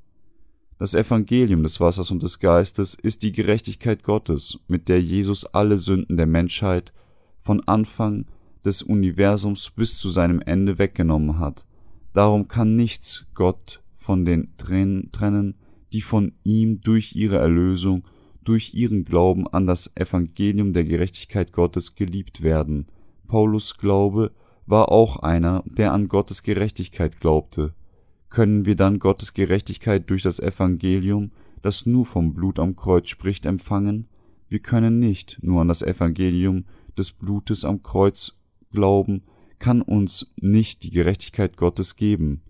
Das 0.78 0.94
Evangelium 0.94 1.62
des 1.62 1.80
Wassers 1.80 2.10
und 2.10 2.22
des 2.22 2.40
Geistes 2.40 2.94
ist 2.94 3.22
die 3.22 3.32
Gerechtigkeit 3.32 4.02
Gottes, 4.02 4.58
mit 4.66 4.88
der 4.88 5.00
Jesus 5.00 5.44
alle 5.44 5.78
Sünden 5.78 6.16
der 6.16 6.26
Menschheit 6.26 6.92
von 7.40 7.62
Anfang 7.66 8.26
des 8.64 8.82
Universums 8.82 9.70
bis 9.70 9.98
zu 9.98 10.10
seinem 10.10 10.40
Ende 10.40 10.78
weggenommen 10.78 11.38
hat. 11.38 11.66
Darum 12.12 12.48
kann 12.48 12.76
nichts 12.76 13.26
Gott 13.34 13.82
von 13.96 14.24
den 14.24 14.56
Tränen 14.56 15.10
trennen, 15.12 15.54
die 15.92 16.02
von 16.02 16.32
ihm 16.44 16.80
durch 16.80 17.14
ihre 17.14 17.38
Erlösung, 17.38 18.04
durch 18.44 18.74
ihren 18.74 19.04
Glauben 19.04 19.46
an 19.46 19.66
das 19.66 19.94
Evangelium 19.96 20.72
der 20.72 20.84
Gerechtigkeit 20.84 21.52
Gottes 21.52 21.94
geliebt 21.94 22.42
werden. 22.42 22.86
Paulus 23.28 23.76
Glaube 23.76 24.32
war 24.66 24.90
auch 24.90 25.16
einer, 25.18 25.62
der 25.66 25.92
an 25.92 26.08
Gottes 26.08 26.42
Gerechtigkeit 26.42 27.20
glaubte. 27.20 27.74
Können 28.28 28.66
wir 28.66 28.76
dann 28.76 28.98
Gottes 28.98 29.34
Gerechtigkeit 29.34 30.08
durch 30.08 30.22
das 30.22 30.40
Evangelium, 30.40 31.30
das 31.60 31.86
nur 31.86 32.06
vom 32.06 32.34
Blut 32.34 32.58
am 32.58 32.76
Kreuz 32.76 33.08
spricht, 33.08 33.46
empfangen? 33.46 34.08
Wir 34.48 34.58
können 34.58 34.98
nicht 34.98 35.38
nur 35.42 35.60
an 35.60 35.68
das 35.68 35.82
Evangelium 35.82 36.64
des 36.96 37.12
Blutes 37.12 37.64
am 37.64 37.82
Kreuz 37.82 38.32
glauben, 38.70 39.22
kann 39.62 39.80
uns 39.80 40.26
nicht 40.40 40.82
die 40.82 40.90
Gerechtigkeit 40.90 41.56
Gottes 41.56 41.94
geben. 41.94 42.42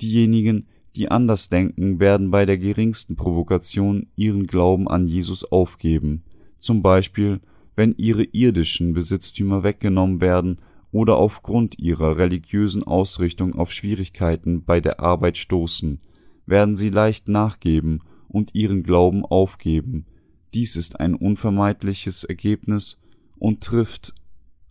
Diejenigen, 0.00 0.66
die 0.96 1.10
anders 1.10 1.50
denken, 1.50 2.00
werden 2.00 2.30
bei 2.30 2.46
der 2.46 2.56
geringsten 2.56 3.16
Provokation 3.16 4.06
ihren 4.16 4.46
Glauben 4.46 4.88
an 4.88 5.06
Jesus 5.06 5.44
aufgeben, 5.44 6.24
zum 6.56 6.82
Beispiel 6.82 7.40
wenn 7.76 7.94
ihre 7.98 8.24
irdischen 8.24 8.94
Besitztümer 8.94 9.62
weggenommen 9.62 10.22
werden 10.22 10.56
oder 10.90 11.18
aufgrund 11.18 11.78
ihrer 11.78 12.16
religiösen 12.16 12.82
Ausrichtung 12.82 13.54
auf 13.54 13.70
Schwierigkeiten 13.70 14.64
bei 14.64 14.80
der 14.80 15.00
Arbeit 15.00 15.36
stoßen, 15.36 16.00
werden 16.46 16.78
sie 16.78 16.88
leicht 16.88 17.28
nachgeben 17.28 18.00
und 18.26 18.54
ihren 18.54 18.84
Glauben 18.84 19.22
aufgeben. 19.22 20.06
Dies 20.54 20.76
ist 20.76 20.98
ein 20.98 21.14
unvermeidliches 21.14 22.24
Ergebnis 22.24 22.96
und 23.38 23.62
trifft 23.62 24.14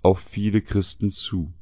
auf 0.01 0.19
viele 0.19 0.61
Christen 0.63 1.11
zu 1.11 1.53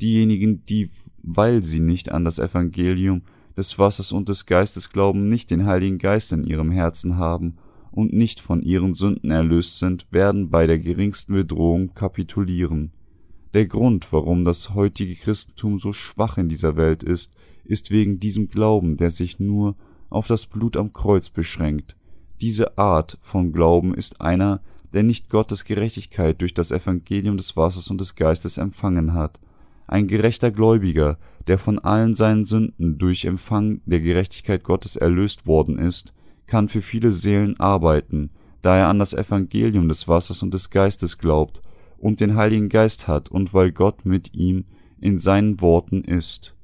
diejenigen, 0.00 0.64
die, 0.66 0.90
weil 1.22 1.62
sie 1.62 1.80
nicht 1.80 2.10
an 2.12 2.24
das 2.24 2.38
Evangelium 2.38 3.22
des 3.56 3.78
Wassers 3.78 4.12
und 4.12 4.28
des 4.28 4.46
Geistes 4.46 4.90
glauben, 4.90 5.28
nicht 5.28 5.50
den 5.50 5.66
Heiligen 5.66 5.98
Geist 5.98 6.32
in 6.32 6.44
ihrem 6.44 6.70
Herzen 6.70 7.16
haben 7.16 7.56
und 7.90 8.12
nicht 8.12 8.40
von 8.40 8.62
ihren 8.62 8.94
Sünden 8.94 9.30
erlöst 9.30 9.78
sind, 9.78 10.06
werden 10.10 10.50
bei 10.50 10.66
der 10.66 10.78
geringsten 10.78 11.32
Bedrohung 11.32 11.94
kapitulieren. 11.94 12.92
Der 13.54 13.66
Grund, 13.66 14.12
warum 14.12 14.44
das 14.44 14.74
heutige 14.74 15.14
Christentum 15.14 15.80
so 15.80 15.94
schwach 15.94 16.36
in 16.36 16.48
dieser 16.48 16.76
Welt 16.76 17.02
ist, 17.02 17.32
ist 17.64 17.90
wegen 17.90 18.20
diesem 18.20 18.48
Glauben, 18.48 18.98
der 18.98 19.08
sich 19.08 19.40
nur 19.40 19.76
auf 20.10 20.26
das 20.26 20.46
Blut 20.46 20.76
am 20.76 20.92
Kreuz 20.92 21.30
beschränkt. 21.30 21.96
Diese 22.42 22.76
Art 22.76 23.18
von 23.22 23.52
Glauben 23.52 23.94
ist 23.94 24.20
einer, 24.20 24.60
der 24.92 25.02
nicht 25.02 25.30
Gottes 25.30 25.64
Gerechtigkeit 25.64 26.40
durch 26.42 26.52
das 26.52 26.70
Evangelium 26.70 27.38
des 27.38 27.56
Wassers 27.56 27.90
und 27.90 28.00
des 28.00 28.14
Geistes 28.14 28.58
empfangen 28.58 29.14
hat, 29.14 29.40
ein 29.86 30.08
gerechter 30.08 30.50
Gläubiger, 30.50 31.18
der 31.46 31.58
von 31.58 31.78
allen 31.78 32.14
seinen 32.14 32.44
Sünden 32.44 32.98
durch 32.98 33.24
Empfang 33.24 33.80
der 33.86 34.00
Gerechtigkeit 34.00 34.64
Gottes 34.64 34.96
erlöst 34.96 35.46
worden 35.46 35.78
ist, 35.78 36.12
kann 36.46 36.68
für 36.68 36.82
viele 36.82 37.12
Seelen 37.12 37.58
arbeiten, 37.60 38.30
da 38.62 38.76
er 38.76 38.88
an 38.88 38.98
das 38.98 39.14
Evangelium 39.14 39.88
des 39.88 40.08
Wassers 40.08 40.42
und 40.42 40.54
des 40.54 40.70
Geistes 40.70 41.18
glaubt 41.18 41.62
und 41.98 42.20
den 42.20 42.36
Heiligen 42.36 42.68
Geist 42.68 43.08
hat 43.08 43.30
und 43.30 43.54
weil 43.54 43.72
Gott 43.72 44.04
mit 44.04 44.34
ihm 44.34 44.64
in 45.00 45.18
seinen 45.18 45.60
Worten 45.60 46.02
ist. 46.02 46.54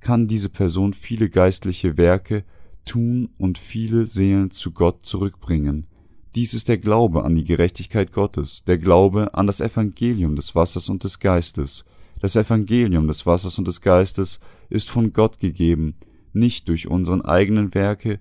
Kann 0.00 0.28
diese 0.28 0.48
Person 0.48 0.94
viele 0.94 1.28
geistliche 1.28 1.96
Werke 1.96 2.44
tun 2.84 3.30
und 3.38 3.58
viele 3.58 4.06
Seelen 4.06 4.50
zu 4.50 4.72
Gott 4.72 5.04
zurückbringen. 5.04 5.86
Dies 6.34 6.54
ist 6.54 6.68
der 6.68 6.78
Glaube 6.78 7.24
an 7.24 7.34
die 7.34 7.44
Gerechtigkeit 7.44 8.12
Gottes, 8.12 8.64
der 8.64 8.78
Glaube 8.78 9.34
an 9.34 9.46
das 9.46 9.60
Evangelium 9.60 10.36
des 10.36 10.54
Wassers 10.54 10.88
und 10.88 11.04
des 11.04 11.18
Geistes, 11.18 11.84
das 12.20 12.36
Evangelium 12.36 13.06
des 13.06 13.26
Wassers 13.26 13.58
und 13.58 13.66
des 13.66 13.80
Geistes 13.80 14.40
ist 14.68 14.90
von 14.90 15.12
Gott 15.12 15.38
gegeben, 15.38 15.96
nicht 16.32 16.68
durch 16.68 16.88
unseren 16.88 17.22
eigenen 17.22 17.74
Werke, 17.74 18.20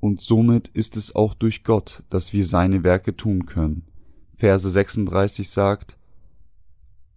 und 0.00 0.20
somit 0.20 0.68
ist 0.68 0.96
es 0.96 1.16
auch 1.16 1.34
durch 1.34 1.64
Gott, 1.64 2.02
dass 2.10 2.32
wir 2.32 2.44
seine 2.44 2.84
Werke 2.84 3.16
tun 3.16 3.46
können. 3.46 3.84
Verse 4.34 4.68
36 4.68 5.48
sagt, 5.48 5.96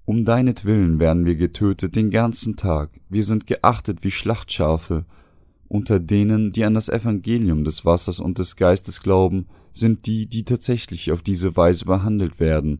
Um 0.05 0.24
deinetwillen 0.24 1.00
werden 1.00 1.25
wir 1.25 1.36
getötet 1.36 1.95
den 1.95 2.09
ganzen 2.09 2.55
Tag, 2.55 3.01
wir 3.09 3.24
sind 3.24 3.45
geachtet 3.48 4.03
wie 4.03 4.12
Schlachtschafe, 4.12 5.05
unter 5.67 6.00
denen, 6.00 6.51
die 6.51 6.63
an 6.63 6.74
das 6.74 6.89
Evangelium 6.89 7.63
des 7.63 7.86
Wassers 7.86 8.19
und 8.19 8.39
des 8.39 8.55
Geistes 8.55 9.01
glauben, 9.01 9.45
sind 9.71 10.07
die, 10.07 10.25
die 10.25 10.43
tatsächlich 10.43 11.12
auf 11.12 11.21
diese 11.21 11.55
Weise 11.55 11.86
behandelt 11.86 12.39
werden, 12.39 12.79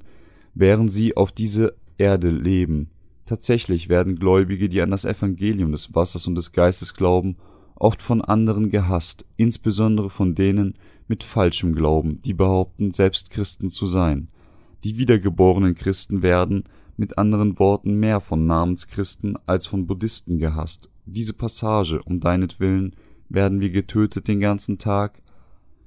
während 0.56 0.92
sie 0.92 1.16
auf 1.16 1.32
diese 1.32 1.76
Erde 1.98 2.30
leben. 2.30 2.90
Tatsächlich 3.30 3.90
werden 3.90 4.16
Gläubige, 4.16 4.70
die 4.70 4.82
an 4.82 4.90
das 4.90 5.06
Evangelium 5.06 5.72
des 5.72 5.94
Wassers 5.94 6.26
und 6.26 6.34
des 6.34 6.52
Geistes 6.52 6.96
glauben, 6.96 7.38
oft 7.76 8.02
von 8.02 8.24
anderen 8.24 8.72
gehasst, 8.72 9.24
insbesondere 9.38 10.10
von 10.10 10.34
denen 10.34 10.74
mit 11.08 11.24
falschem 11.24 11.76
Glauben, 11.76 12.24
die 12.24 12.34
behaupten, 12.34 12.90
selbst 12.90 13.30
Christen 13.30 13.70
zu 13.70 13.86
sein. 13.86 14.30
Die 14.84 14.98
wiedergeborenen 14.98 15.76
Christen 15.76 16.24
werden, 16.24 16.64
mit 16.98 17.20
anderen 17.20 17.60
Worten, 17.60 18.00
mehr 18.00 18.20
von 18.20 18.48
Namenschristen 18.48 19.38
als 19.46 19.68
von 19.68 19.86
Buddhisten 19.86 20.40
gehasst. 20.40 20.90
Diese 21.06 21.34
Passage, 21.34 22.02
um 22.02 22.20
deinetwillen 22.20 22.96
werden 23.30 23.62
wir 23.62 23.70
getötet 23.70 24.28
den 24.28 24.40
ganzen 24.40 24.80
Tag, 24.80 25.22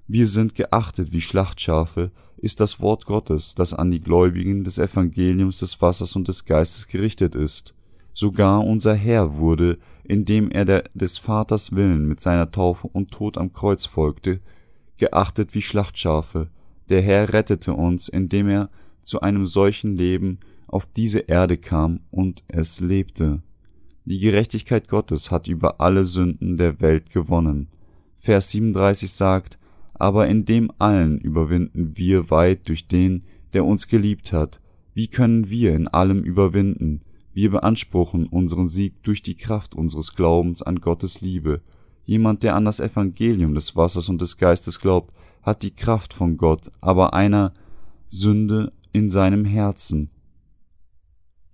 wir 0.07 0.29
sind 0.29 0.55
geachtet 0.55 1.13
wie 1.13 1.21
Schlachtschafe, 1.21 2.13
ist 2.43 2.61
das 2.61 2.81
Wort 2.81 3.07
Gottes, 3.07 3.55
das 3.55 3.73
an 3.73 3.93
die 3.93 4.01
Gläubigen 4.01 4.65
des 4.65 4.79
Evangeliums 4.79 5.61
des 5.61 5.81
Wassers 5.81 6.17
und 6.17 6.27
des 6.27 6.45
Geistes 6.45 6.89
gerichtet 6.89 7.37
ist. 7.37 7.75
Sogar 8.13 8.65
unser 8.65 8.95
Herr 8.95 9.39
wurde, 9.39 9.79
indem 10.05 10.51
er 10.51 10.65
der, 10.65 10.85
des 10.93 11.19
Vaters 11.19 11.73
Willen 11.73 12.05
mit 12.05 12.19
seiner 12.19 12.51
Taufe 12.51 12.89
und 12.89 13.13
Tod 13.13 13.39
am 13.39 13.53
Kreuz 13.53 13.87
folgte, 13.87 14.41
geachtet 14.99 15.55
wie 15.55 15.63
Schlachtschafe. 15.63 16.51
Der 16.89 17.01
Herr 17.01 17.33
rettete 17.33 17.75
uns, 17.75 18.09
indem 18.09 18.49
er 18.49 18.71
zu 19.03 19.21
einem 19.21 19.47
solchen 19.47 19.97
Leben 19.97 20.41
auf 20.67 20.87
diese 20.87 21.21
Erde 21.21 21.57
kam 21.57 22.01
und 22.11 22.43
es 22.49 22.81
lebte. 22.81 23.41
Die 24.05 24.19
Gerechtigkeit 24.19 24.89
Gottes 24.89 25.31
hat 25.31 25.47
über 25.47 25.81
alle 25.81 26.05
Sünden 26.05 26.57
der 26.57 26.81
Welt 26.81 27.11
gewonnen. 27.11 27.69
Vers 28.19 28.51
37 28.51 29.13
sagt, 29.13 29.59
aber 29.95 30.29
in 30.29 30.45
dem 30.45 30.71
allen 30.79 31.19
überwinden 31.19 31.97
wir 31.97 32.31
weit 32.31 32.69
durch 32.69 32.89
den, 32.89 33.25
der 33.53 33.65
uns 33.65 33.89
geliebt 33.89 34.33
hat. 34.33 34.61
Wie 34.95 35.09
können 35.09 35.51
wir 35.51 35.75
in 35.75 35.89
allem 35.89 36.23
überwinden? 36.23 37.03
Wir 37.33 37.51
beanspruchen 37.51 38.27
unseren 38.27 38.69
Sieg 38.69 39.03
durch 39.03 39.23
die 39.23 39.37
Kraft 39.37 39.75
unseres 39.75 40.15
Glaubens 40.15 40.63
an 40.63 40.81
Gottes 40.81 41.21
Liebe. 41.21 41.63
Jemand, 42.05 42.43
der 42.43 42.57
an 42.57 42.65
das 42.65 42.81
Evangelium 42.81 43.55
des 43.55 43.77
Wassers 43.77 44.09
und 44.09 44.21
des 44.21 44.37
Geistes 44.37 44.81
glaubt, 44.81 45.15
hat 45.43 45.63
die 45.63 45.75
Kraft 45.75 46.13
von 46.13 46.37
Gott, 46.37 46.71
aber 46.81 47.15
einer 47.15 47.53
Sünde 48.07 48.73
in 48.93 49.09
seinem 49.09 49.45
Herzen. 49.45 50.11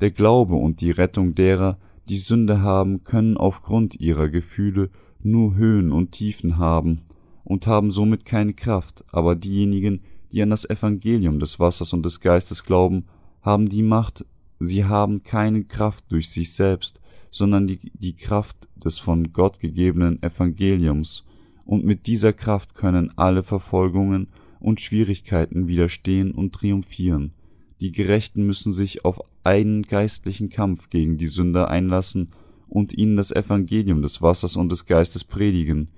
Der 0.01 0.11
Glaube 0.11 0.55
und 0.55 0.81
die 0.81 0.91
Rettung 0.91 1.35
derer, 1.35 1.79
die 2.09 2.19
Sünde 2.19 2.63
haben, 2.63 3.05
können 3.05 3.37
aufgrund 3.37 4.01
ihrer 4.01 4.29
Gefühle 4.29 4.91
nur 5.21 5.55
Höhen 5.55 5.93
und 5.93 6.13
Tiefen 6.13 6.57
haben 6.59 7.03
und 7.49 7.67
haben 7.67 7.93
somit 7.93 8.27
keine 8.27 8.53
Kraft, 8.53 9.07
aber 9.11 9.35
diejenigen, 9.35 10.03
die 10.33 10.43
an 10.43 10.51
das 10.51 10.69
Evangelium 10.69 11.41
des 11.41 11.59
Wassers 11.59 11.95
und 11.95 12.05
des 12.05 12.21
Geistes 12.21 12.63
glauben, 12.63 13.07
haben 13.41 13.71
die 13.71 13.83
Macht, 13.83 14.27
sie 14.61 14.85
haben 14.85 15.23
keine 15.23 15.65
Kraft 15.65 16.05
durch 16.11 16.29
sich 16.29 16.53
selbst, 16.53 17.01
sondern 17.31 17.67
die, 17.67 17.91
die 17.95 18.15
Kraft 18.15 18.69
des 18.77 18.99
von 18.99 19.33
Gott 19.33 19.61
gegebenen 19.61 20.23
Evangeliums, 20.23 21.25
und 21.65 21.87
mit 21.87 22.07
dieser 22.07 22.35
Kraft 22.35 22.75
können 22.75 23.13
alle 23.17 23.43
Verfolgungen 23.43 24.29
und 24.61 24.83
Schwierigkeiten 24.83 25.69
widerstehen 25.69 26.33
und 26.33 26.55
triumphieren. 26.55 27.33
Die 27.81 27.93
Gerechten 27.93 28.45
müssen 28.45 28.75
sich 28.75 29.07
auf 29.07 29.21
einen 29.43 29.85
geistlichen 29.85 30.51
Kampf 30.51 30.91
gegen 30.91 31.17
die 31.17 31.27
Sünder 31.27 31.71
einlassen 31.71 32.29
und 32.69 32.93
ihnen 32.93 33.17
das 33.17 33.33
Evangelium 33.33 34.03
des 34.03 34.21
Wassers 34.21 34.57
und 34.57 34.71
des 34.71 34.85
Geistes 34.85 35.25
predigen, 35.25 35.89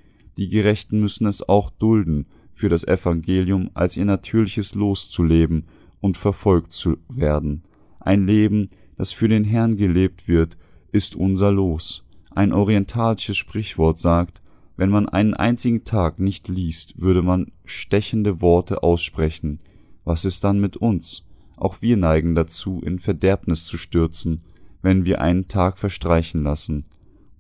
die 0.41 0.49
Gerechten 0.49 1.01
müssen 1.01 1.27
es 1.27 1.47
auch 1.47 1.69
dulden, 1.69 2.25
für 2.55 2.71
das 2.71 2.85
Evangelium 2.85 3.71
als 3.75 3.99
ihr 3.99 4.07
natürliches 4.07 4.75
Los 4.75 5.11
zu 5.11 5.23
leben 5.23 5.67
und 6.01 6.17
verfolgt 6.17 6.73
zu 6.73 6.97
werden. 7.11 7.63
Ein 8.01 8.27
Leben, 8.27 8.71
das 8.97 9.13
für 9.13 9.29
den 9.29 9.45
Herrn 9.45 9.77
gelebt 9.77 10.29
wird, 10.29 10.57
ist 10.93 11.15
unser 11.15 11.53
Los. 11.53 12.05
Ein 12.35 12.55
orientalisches 12.55 13.37
Sprichwort 13.37 13.99
sagt, 13.99 14.41
wenn 14.79 14.89
man 14.89 15.11
einen 15.11 15.35
einzigen 15.35 15.85
Tag 15.85 16.19
nicht 16.19 16.49
liest, 16.49 16.99
würde 16.99 17.21
man 17.21 17.53
stechende 17.67 18.41
Worte 18.41 18.83
aussprechen. 18.83 19.59
Was 20.05 20.25
ist 20.25 20.43
dann 20.43 20.59
mit 20.59 20.79
uns? 20.79 21.26
Auch 21.59 21.83
wir 21.83 21.99
neigen 21.99 22.35
dazu, 22.35 22.81
in 22.83 22.99
Verderbnis 22.99 23.67
zu 23.67 23.76
stürzen, 23.76 24.41
wenn 24.81 25.05
wir 25.05 25.21
einen 25.21 25.49
Tag 25.49 25.79
verstreichen 25.79 26.43
lassen 26.43 26.87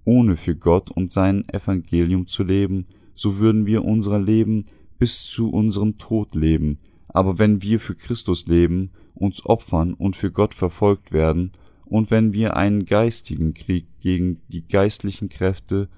ohne 0.04 0.36
für 0.36 0.56
Gott 0.56 0.90
und 0.90 1.10
sein 1.10 1.48
Evangelium 1.48 2.26
zu 2.26 2.42
leben, 2.42 2.86
so 3.14 3.38
würden 3.38 3.66
wir 3.66 3.84
unser 3.84 4.18
Leben 4.18 4.64
bis 4.98 5.24
zu 5.24 5.50
unserem 5.50 5.98
Tod 5.98 6.34
leben, 6.34 6.78
aber 7.08 7.38
wenn 7.38 7.62
wir 7.62 7.80
für 7.80 7.94
Christus 7.94 8.46
leben, 8.46 8.90
uns 9.14 9.44
opfern 9.44 9.94
und 9.94 10.16
für 10.16 10.30
Gott 10.30 10.54
verfolgt 10.54 11.12
werden, 11.12 11.52
und 11.84 12.12
wenn 12.12 12.32
wir 12.32 12.56
einen 12.56 12.84
geistigen 12.84 13.52
Krieg 13.52 13.86
gegen 14.00 14.40
die 14.48 14.66
geistlichen 14.66 15.28
Kräfte 15.28 15.88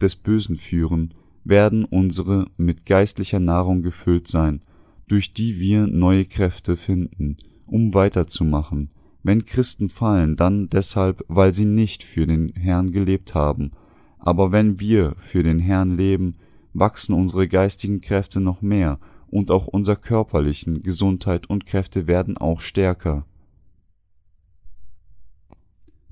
des 0.00 0.16
Bösen 0.16 0.56
führen, 0.56 1.14
werden 1.44 1.84
unsere 1.84 2.46
mit 2.56 2.84
geistlicher 2.84 3.38
Nahrung 3.38 3.82
gefüllt 3.82 4.26
sein, 4.26 4.60
durch 5.06 5.32
die 5.32 5.60
wir 5.60 5.86
neue 5.86 6.24
Kräfte 6.24 6.76
finden, 6.76 7.36
um 7.66 7.94
weiterzumachen, 7.94 8.90
wenn 9.26 9.44
Christen 9.44 9.88
fallen, 9.88 10.36
dann 10.36 10.68
deshalb, 10.68 11.24
weil 11.28 11.52
sie 11.52 11.64
nicht 11.64 12.04
für 12.04 12.26
den 12.26 12.50
Herrn 12.54 12.92
gelebt 12.92 13.34
haben. 13.34 13.72
Aber 14.18 14.52
wenn 14.52 14.80
wir 14.80 15.14
für 15.18 15.42
den 15.42 15.58
Herrn 15.58 15.96
leben, 15.96 16.36
wachsen 16.72 17.14
unsere 17.14 17.48
geistigen 17.48 18.00
Kräfte 18.00 18.40
noch 18.40 18.62
mehr 18.62 18.98
und 19.28 19.50
auch 19.50 19.66
unser 19.66 19.96
körperlichen 19.96 20.82
Gesundheit 20.82 21.48
und 21.48 21.66
Kräfte 21.66 22.06
werden 22.06 22.36
auch 22.38 22.60
stärker. 22.60 23.26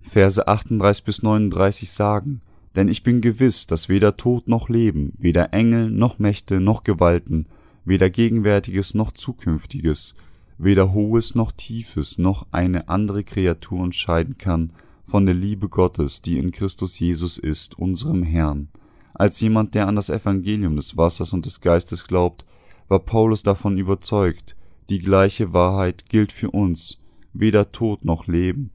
Verse 0.00 0.46
38 0.46 1.04
bis 1.04 1.22
39 1.22 1.90
sagen, 1.90 2.40
denn 2.76 2.88
ich 2.88 3.02
bin 3.02 3.20
gewiss, 3.20 3.66
dass 3.66 3.88
weder 3.88 4.16
Tod 4.16 4.48
noch 4.48 4.68
Leben, 4.68 5.12
weder 5.18 5.54
Engel 5.54 5.90
noch 5.90 6.18
Mächte 6.18 6.60
noch 6.60 6.84
Gewalten, 6.84 7.46
weder 7.84 8.10
Gegenwärtiges 8.10 8.94
noch 8.94 9.12
Zukünftiges, 9.12 10.14
weder 10.58 10.92
Hohes 10.92 11.34
noch 11.34 11.52
Tiefes 11.52 12.18
noch 12.18 12.46
eine 12.52 12.88
andere 12.88 13.24
Kreatur 13.24 13.80
uns 13.80 14.06
kann 14.38 14.72
von 15.06 15.26
der 15.26 15.34
Liebe 15.34 15.68
Gottes, 15.68 16.22
die 16.22 16.38
in 16.38 16.52
Christus 16.52 16.98
Jesus 16.98 17.38
ist, 17.38 17.78
unserem 17.78 18.22
Herrn. 18.22 18.68
Als 19.12 19.40
jemand, 19.40 19.74
der 19.74 19.86
an 19.86 19.96
das 19.96 20.10
Evangelium 20.10 20.76
des 20.76 20.96
Wassers 20.96 21.32
und 21.32 21.46
des 21.46 21.60
Geistes 21.60 22.04
glaubt, 22.04 22.44
war 22.88 23.00
Paulus 23.00 23.42
davon 23.42 23.78
überzeugt, 23.78 24.56
die 24.90 24.98
gleiche 24.98 25.52
Wahrheit 25.52 26.08
gilt 26.08 26.32
für 26.32 26.50
uns, 26.50 26.98
weder 27.32 27.72
Tod 27.72 28.04
noch 28.04 28.26
Leben 28.26 28.70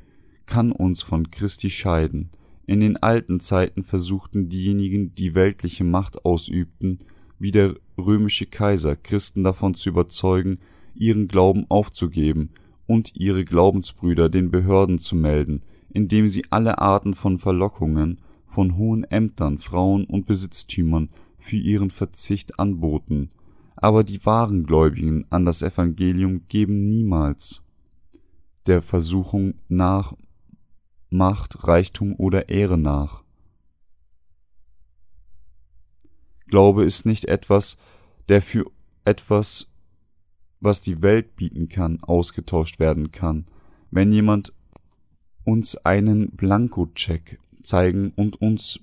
kann 0.50 0.72
uns 0.72 1.04
von 1.04 1.30
Christi 1.30 1.70
scheiden. 1.70 2.32
In 2.66 2.80
den 2.80 2.98
alten 2.98 3.40
Zeiten 3.40 3.84
versuchten 3.84 4.50
diejenigen, 4.50 5.14
die 5.16 5.36
weltliche 5.36 5.84
Macht 5.84 6.26
ausübten, 6.26 7.00
wie 7.38 7.52
der 7.52 7.76
römische 7.98 8.48
Kaiser, 8.48 8.96
Christen 8.96 9.44
davon 9.44 9.76
zu 9.76 9.90
überzeugen, 9.90 10.60
ihren 11.00 11.28
Glauben 11.28 11.66
aufzugeben 11.70 12.52
und 12.86 13.16
ihre 13.16 13.46
Glaubensbrüder 13.46 14.30
den 14.30 14.52
Behörden 14.52 15.00
zu 15.00 15.16
melden, 15.16 15.64
indem 15.94 16.28
sie 16.28 16.44
alle 16.50 16.80
Arten 16.80 17.16
von 17.16 17.40
Verlockungen 17.40 18.20
von 18.48 18.78
hohen 18.78 19.04
Ämtern, 19.04 19.60
Frauen 19.60 20.06
und 20.06 20.26
Besitztümern 20.26 21.10
für 21.38 21.58
ihren 21.58 21.92
Verzicht 21.92 22.60
anboten, 22.60 23.30
aber 23.76 24.04
die 24.04 24.26
wahren 24.26 24.66
Gläubigen 24.66 25.26
an 25.30 25.46
das 25.46 25.62
Evangelium 25.62 26.48
geben 26.48 26.90
niemals 26.90 27.64
der 28.66 28.82
Versuchung 28.82 29.56
nach 29.68 30.14
Macht, 31.10 31.68
Reichtum 31.68 32.14
oder 32.16 32.50
Ehre 32.50 32.78
nach. 32.78 33.24
Glaube 36.48 36.84
ist 36.84 37.06
nicht 37.06 37.26
etwas, 37.26 37.78
der 38.28 38.42
für 38.42 38.66
etwas 39.06 39.69
was 40.60 40.82
die 40.82 41.02
Welt 41.02 41.36
bieten 41.36 41.70
kann, 41.70 42.00
ausgetauscht 42.02 42.80
werden 42.80 43.12
kann. 43.12 43.46
Wenn 43.92 44.12
jemand 44.12 44.54
uns 45.44 45.78
einen 45.78 46.32
Blankocheck 46.32 47.40
zeigen 47.62 48.12
und 48.16 48.42
uns 48.42 48.80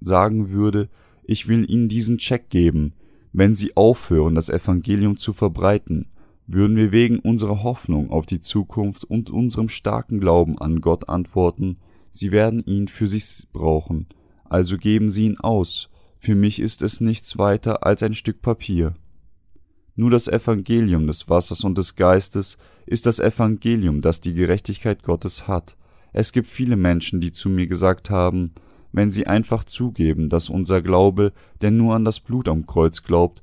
sagen 0.00 0.50
würde, 0.50 0.88
ich 1.24 1.48
will 1.48 1.70
Ihnen 1.70 1.88
diesen 1.88 2.18
Check 2.18 2.50
geben, 2.50 2.94
wenn 3.32 3.54
Sie 3.54 3.76
aufhören, 3.76 4.34
das 4.34 4.50
Evangelium 4.50 5.16
zu 5.16 5.32
verbreiten, 5.32 6.08
würden 6.46 6.76
wir 6.76 6.92
wegen 6.92 7.18
unserer 7.18 7.62
Hoffnung 7.62 8.10
auf 8.10 8.26
die 8.26 8.40
Zukunft 8.40 9.04
und 9.04 9.30
unserem 9.30 9.68
starken 9.68 10.20
Glauben 10.20 10.58
an 10.58 10.80
Gott 10.80 11.08
antworten, 11.08 11.78
Sie 12.10 12.30
werden 12.30 12.62
ihn 12.66 12.88
für 12.88 13.06
sich 13.06 13.46
brauchen, 13.52 14.06
also 14.44 14.76
geben 14.76 15.08
Sie 15.08 15.26
ihn 15.26 15.38
aus, 15.38 15.88
für 16.18 16.34
mich 16.34 16.60
ist 16.60 16.82
es 16.82 17.00
nichts 17.00 17.38
weiter 17.38 17.86
als 17.86 18.02
ein 18.02 18.14
Stück 18.14 18.42
Papier. 18.42 18.94
Nur 19.94 20.10
das 20.10 20.28
Evangelium 20.28 21.06
des 21.06 21.28
Wassers 21.28 21.64
und 21.64 21.76
des 21.76 21.96
Geistes 21.96 22.58
ist 22.86 23.06
das 23.06 23.20
Evangelium, 23.20 24.00
das 24.00 24.20
die 24.20 24.34
Gerechtigkeit 24.34 25.02
Gottes 25.02 25.48
hat. 25.48 25.76
Es 26.12 26.32
gibt 26.32 26.48
viele 26.48 26.76
Menschen, 26.76 27.20
die 27.20 27.32
zu 27.32 27.48
mir 27.48 27.66
gesagt 27.66 28.10
haben, 28.10 28.52
wenn 28.92 29.10
sie 29.10 29.26
einfach 29.26 29.64
zugeben, 29.64 30.28
dass 30.28 30.50
unser 30.50 30.82
Glaube, 30.82 31.32
der 31.60 31.70
nur 31.70 31.94
an 31.94 32.04
das 32.04 32.20
Blut 32.20 32.48
am 32.48 32.66
Kreuz 32.66 33.02
glaubt, 33.02 33.42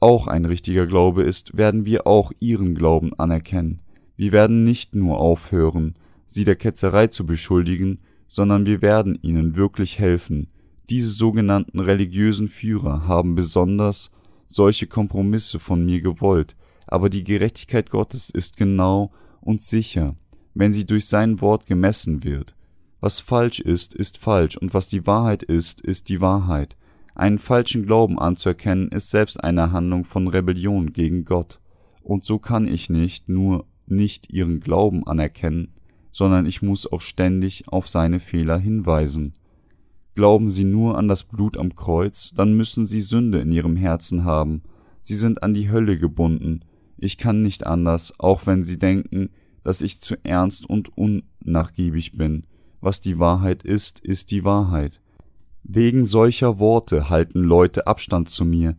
auch 0.00 0.26
ein 0.26 0.44
richtiger 0.44 0.86
Glaube 0.86 1.22
ist, 1.22 1.56
werden 1.56 1.86
wir 1.86 2.06
auch 2.06 2.32
ihren 2.40 2.74
Glauben 2.74 3.14
anerkennen. 3.14 3.80
Wir 4.16 4.32
werden 4.32 4.64
nicht 4.64 4.94
nur 4.94 5.18
aufhören, 5.18 5.94
sie 6.26 6.44
der 6.44 6.56
Ketzerei 6.56 7.06
zu 7.06 7.24
beschuldigen, 7.24 8.00
sondern 8.28 8.66
wir 8.66 8.82
werden 8.82 9.18
ihnen 9.22 9.56
wirklich 9.56 9.98
helfen, 9.98 10.48
Diese 10.90 11.10
sogenannten 11.10 11.80
religiösen 11.80 12.48
Führer 12.48 13.06
haben 13.06 13.34
besonders 13.34 14.10
solche 14.52 14.86
Kompromisse 14.86 15.58
von 15.58 15.84
mir 15.84 16.00
gewollt, 16.00 16.56
aber 16.86 17.08
die 17.08 17.24
Gerechtigkeit 17.24 17.90
Gottes 17.90 18.30
ist 18.30 18.56
genau 18.56 19.12
und 19.40 19.62
sicher, 19.62 20.16
wenn 20.54 20.72
sie 20.72 20.86
durch 20.86 21.06
sein 21.06 21.40
Wort 21.40 21.66
gemessen 21.66 22.24
wird. 22.24 22.54
Was 23.00 23.20
falsch 23.20 23.58
ist, 23.58 23.94
ist 23.94 24.18
falsch, 24.18 24.56
und 24.56 24.74
was 24.74 24.88
die 24.88 25.06
Wahrheit 25.06 25.42
ist, 25.42 25.80
ist 25.80 26.08
die 26.08 26.20
Wahrheit. 26.20 26.76
Einen 27.14 27.38
falschen 27.38 27.84
Glauben 27.84 28.18
anzuerkennen, 28.18 28.88
ist 28.88 29.10
selbst 29.10 29.42
eine 29.42 29.72
Handlung 29.72 30.04
von 30.04 30.28
Rebellion 30.28 30.92
gegen 30.92 31.24
Gott. 31.24 31.60
Und 32.02 32.24
so 32.24 32.38
kann 32.38 32.66
ich 32.66 32.90
nicht 32.90 33.28
nur 33.28 33.66
nicht 33.86 34.30
ihren 34.30 34.60
Glauben 34.60 35.06
anerkennen, 35.06 35.72
sondern 36.12 36.46
ich 36.46 36.62
muss 36.62 36.90
auch 36.90 37.00
ständig 37.00 37.68
auf 37.68 37.88
seine 37.88 38.20
Fehler 38.20 38.58
hinweisen. 38.58 39.32
Glauben 40.14 40.48
sie 40.48 40.64
nur 40.64 40.98
an 40.98 41.08
das 41.08 41.24
Blut 41.24 41.56
am 41.56 41.74
Kreuz, 41.74 42.32
dann 42.34 42.54
müssen 42.54 42.84
sie 42.84 43.00
Sünde 43.00 43.40
in 43.40 43.52
ihrem 43.52 43.76
Herzen 43.76 44.24
haben. 44.24 44.62
Sie 45.02 45.14
sind 45.14 45.42
an 45.42 45.54
die 45.54 45.70
Hölle 45.70 45.98
gebunden. 45.98 46.60
Ich 46.98 47.16
kann 47.18 47.42
nicht 47.42 47.66
anders, 47.66 48.14
auch 48.18 48.46
wenn 48.46 48.62
sie 48.62 48.78
denken, 48.78 49.30
dass 49.64 49.80
ich 49.80 50.00
zu 50.00 50.16
ernst 50.22 50.68
und 50.68 50.96
unnachgiebig 50.96 52.12
bin. 52.12 52.44
Was 52.80 53.00
die 53.00 53.18
Wahrheit 53.18 53.62
ist, 53.62 54.00
ist 54.00 54.30
die 54.30 54.44
Wahrheit. 54.44 55.00
Wegen 55.62 56.04
solcher 56.04 56.58
Worte 56.58 57.08
halten 57.08 57.40
Leute 57.40 57.86
Abstand 57.86 58.28
zu 58.28 58.44
mir. 58.44 58.76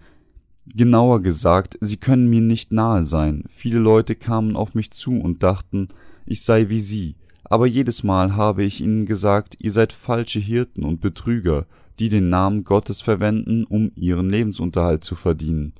Genauer 0.65 1.21
gesagt, 1.21 1.77
sie 1.81 1.97
können 1.97 2.29
mir 2.29 2.41
nicht 2.41 2.71
nahe 2.71 3.03
sein. 3.03 3.45
Viele 3.49 3.79
Leute 3.79 4.15
kamen 4.15 4.55
auf 4.55 4.75
mich 4.75 4.91
zu 4.91 5.19
und 5.19 5.43
dachten, 5.43 5.87
ich 6.25 6.43
sei 6.43 6.69
wie 6.69 6.81
sie, 6.81 7.15
aber 7.43 7.67
jedes 7.67 8.03
Mal 8.03 8.35
habe 8.35 8.63
ich 8.63 8.81
ihnen 8.81 9.05
gesagt, 9.05 9.57
ihr 9.59 9.71
seid 9.71 9.93
falsche 9.93 10.39
Hirten 10.39 10.83
und 10.83 11.01
Betrüger, 11.01 11.65
die 11.99 12.09
den 12.09 12.29
Namen 12.29 12.63
Gottes 12.63 13.01
verwenden, 13.01 13.65
um 13.65 13.91
ihren 13.95 14.29
Lebensunterhalt 14.29 15.03
zu 15.03 15.15
verdienen. 15.15 15.73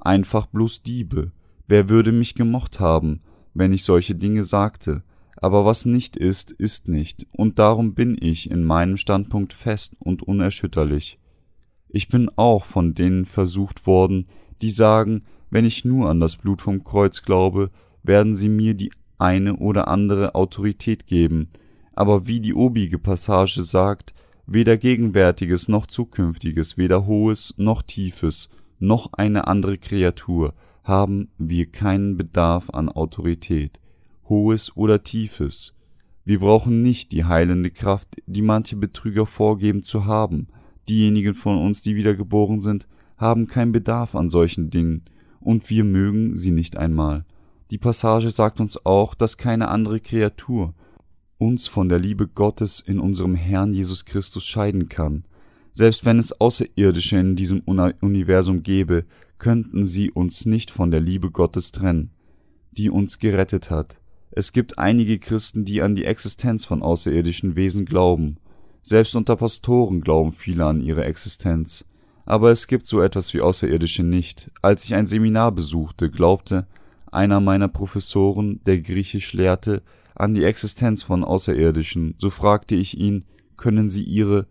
Einfach 0.00 0.46
bloß 0.46 0.82
Diebe. 0.82 1.32
Wer 1.68 1.88
würde 1.88 2.10
mich 2.10 2.34
gemocht 2.34 2.80
haben, 2.80 3.20
wenn 3.54 3.72
ich 3.72 3.84
solche 3.84 4.14
Dinge 4.14 4.42
sagte? 4.42 5.02
Aber 5.36 5.64
was 5.64 5.86
nicht 5.86 6.16
ist, 6.16 6.52
ist 6.52 6.88
nicht, 6.88 7.26
und 7.32 7.58
darum 7.58 7.94
bin 7.94 8.18
ich 8.20 8.50
in 8.50 8.64
meinem 8.64 8.96
Standpunkt 8.96 9.52
fest 9.52 9.96
und 9.98 10.22
unerschütterlich. 10.22 11.18
Ich 11.88 12.08
bin 12.08 12.30
auch 12.36 12.64
von 12.64 12.94
denen 12.94 13.24
versucht 13.24 13.86
worden, 13.86 14.26
die 14.60 14.70
sagen, 14.70 15.22
wenn 15.50 15.64
ich 15.64 15.84
nur 15.84 16.10
an 16.10 16.20
das 16.20 16.36
Blut 16.36 16.60
vom 16.60 16.84
Kreuz 16.84 17.22
glaube, 17.22 17.70
werden 18.02 18.34
sie 18.34 18.48
mir 18.48 18.74
die 18.74 18.92
eine 19.20 19.56
oder 19.56 19.88
andere 19.88 20.34
Autorität 20.34 21.06
geben, 21.06 21.48
aber 21.92 22.26
wie 22.26 22.40
die 22.40 22.54
obige 22.54 22.98
Passage 22.98 23.62
sagt, 23.62 24.12
weder 24.46 24.76
Gegenwärtiges 24.76 25.68
noch 25.68 25.86
Zukünftiges, 25.86 26.76
weder 26.78 27.06
Hohes 27.06 27.54
noch 27.56 27.82
Tiefes, 27.82 28.48
noch 28.78 29.12
eine 29.12 29.46
andere 29.46 29.78
Kreatur 29.78 30.54
haben 30.82 31.28
wir 31.38 31.66
keinen 31.66 32.16
Bedarf 32.16 32.70
an 32.70 32.88
Autorität, 32.88 33.78
Hohes 34.28 34.76
oder 34.76 35.04
Tiefes. 35.04 35.76
Wir 36.24 36.40
brauchen 36.40 36.82
nicht 36.82 37.12
die 37.12 37.24
heilende 37.24 37.70
Kraft, 37.70 38.16
die 38.26 38.42
manche 38.42 38.76
Betrüger 38.76 39.26
vorgeben 39.26 39.82
zu 39.82 40.06
haben. 40.06 40.48
Diejenigen 40.88 41.34
von 41.34 41.58
uns, 41.58 41.82
die 41.82 41.96
wiedergeboren 41.96 42.60
sind, 42.60 42.88
haben 43.16 43.46
keinen 43.46 43.72
Bedarf 43.72 44.14
an 44.14 44.30
solchen 44.30 44.70
Dingen, 44.70 45.04
und 45.40 45.70
wir 45.70 45.84
mögen 45.84 46.36
sie 46.36 46.50
nicht 46.50 46.76
einmal. 46.76 47.24
Die 47.70 47.78
Passage 47.78 48.30
sagt 48.30 48.60
uns 48.60 48.84
auch, 48.84 49.14
dass 49.14 49.36
keine 49.36 49.68
andere 49.68 50.00
Kreatur 50.00 50.74
uns 51.38 51.68
von 51.68 51.88
der 51.88 52.00
Liebe 52.00 52.26
Gottes 52.26 52.80
in 52.80 52.98
unserem 52.98 53.34
Herrn 53.34 53.72
Jesus 53.72 54.04
Christus 54.04 54.44
scheiden 54.44 54.88
kann. 54.88 55.24
Selbst 55.72 56.04
wenn 56.04 56.18
es 56.18 56.38
Außerirdische 56.40 57.16
in 57.16 57.36
diesem 57.36 57.60
Universum 57.60 58.64
gäbe, 58.64 59.04
könnten 59.38 59.86
sie 59.86 60.10
uns 60.10 60.46
nicht 60.46 60.70
von 60.70 60.90
der 60.90 61.00
Liebe 61.00 61.30
Gottes 61.30 61.70
trennen, 61.70 62.10
die 62.72 62.90
uns 62.90 63.20
gerettet 63.20 63.70
hat. 63.70 64.00
Es 64.32 64.52
gibt 64.52 64.78
einige 64.78 65.18
Christen, 65.18 65.64
die 65.64 65.80
an 65.80 65.94
die 65.94 66.04
Existenz 66.04 66.64
von 66.64 66.82
außerirdischen 66.82 67.56
Wesen 67.56 67.84
glauben. 67.84 68.38
Selbst 68.82 69.14
unter 69.14 69.36
Pastoren 69.36 70.00
glauben 70.00 70.32
viele 70.32 70.66
an 70.66 70.80
ihre 70.80 71.04
Existenz. 71.04 71.84
Aber 72.26 72.50
es 72.50 72.66
gibt 72.66 72.86
so 72.86 73.00
etwas 73.00 73.32
wie 73.32 73.40
Außerirdische 73.40 74.02
nicht. 74.02 74.50
Als 74.60 74.84
ich 74.84 74.94
ein 74.94 75.06
Seminar 75.06 75.52
besuchte, 75.52 76.10
glaubte 76.10 76.66
einer 77.12 77.40
meiner 77.40 77.68
Professoren, 77.68 78.60
der 78.64 78.80
Griechisch 78.80 79.32
lehrte, 79.32 79.82
an 80.14 80.34
die 80.34 80.44
Existenz 80.44 81.02
von 81.02 81.24
Außerirdischen, 81.24 82.14
so 82.18 82.30
fragte 82.30 82.74
ich 82.74 82.98
ihn, 82.98 83.24
können 83.56 83.88
Sie 83.88 84.02
Ihre 84.02 84.46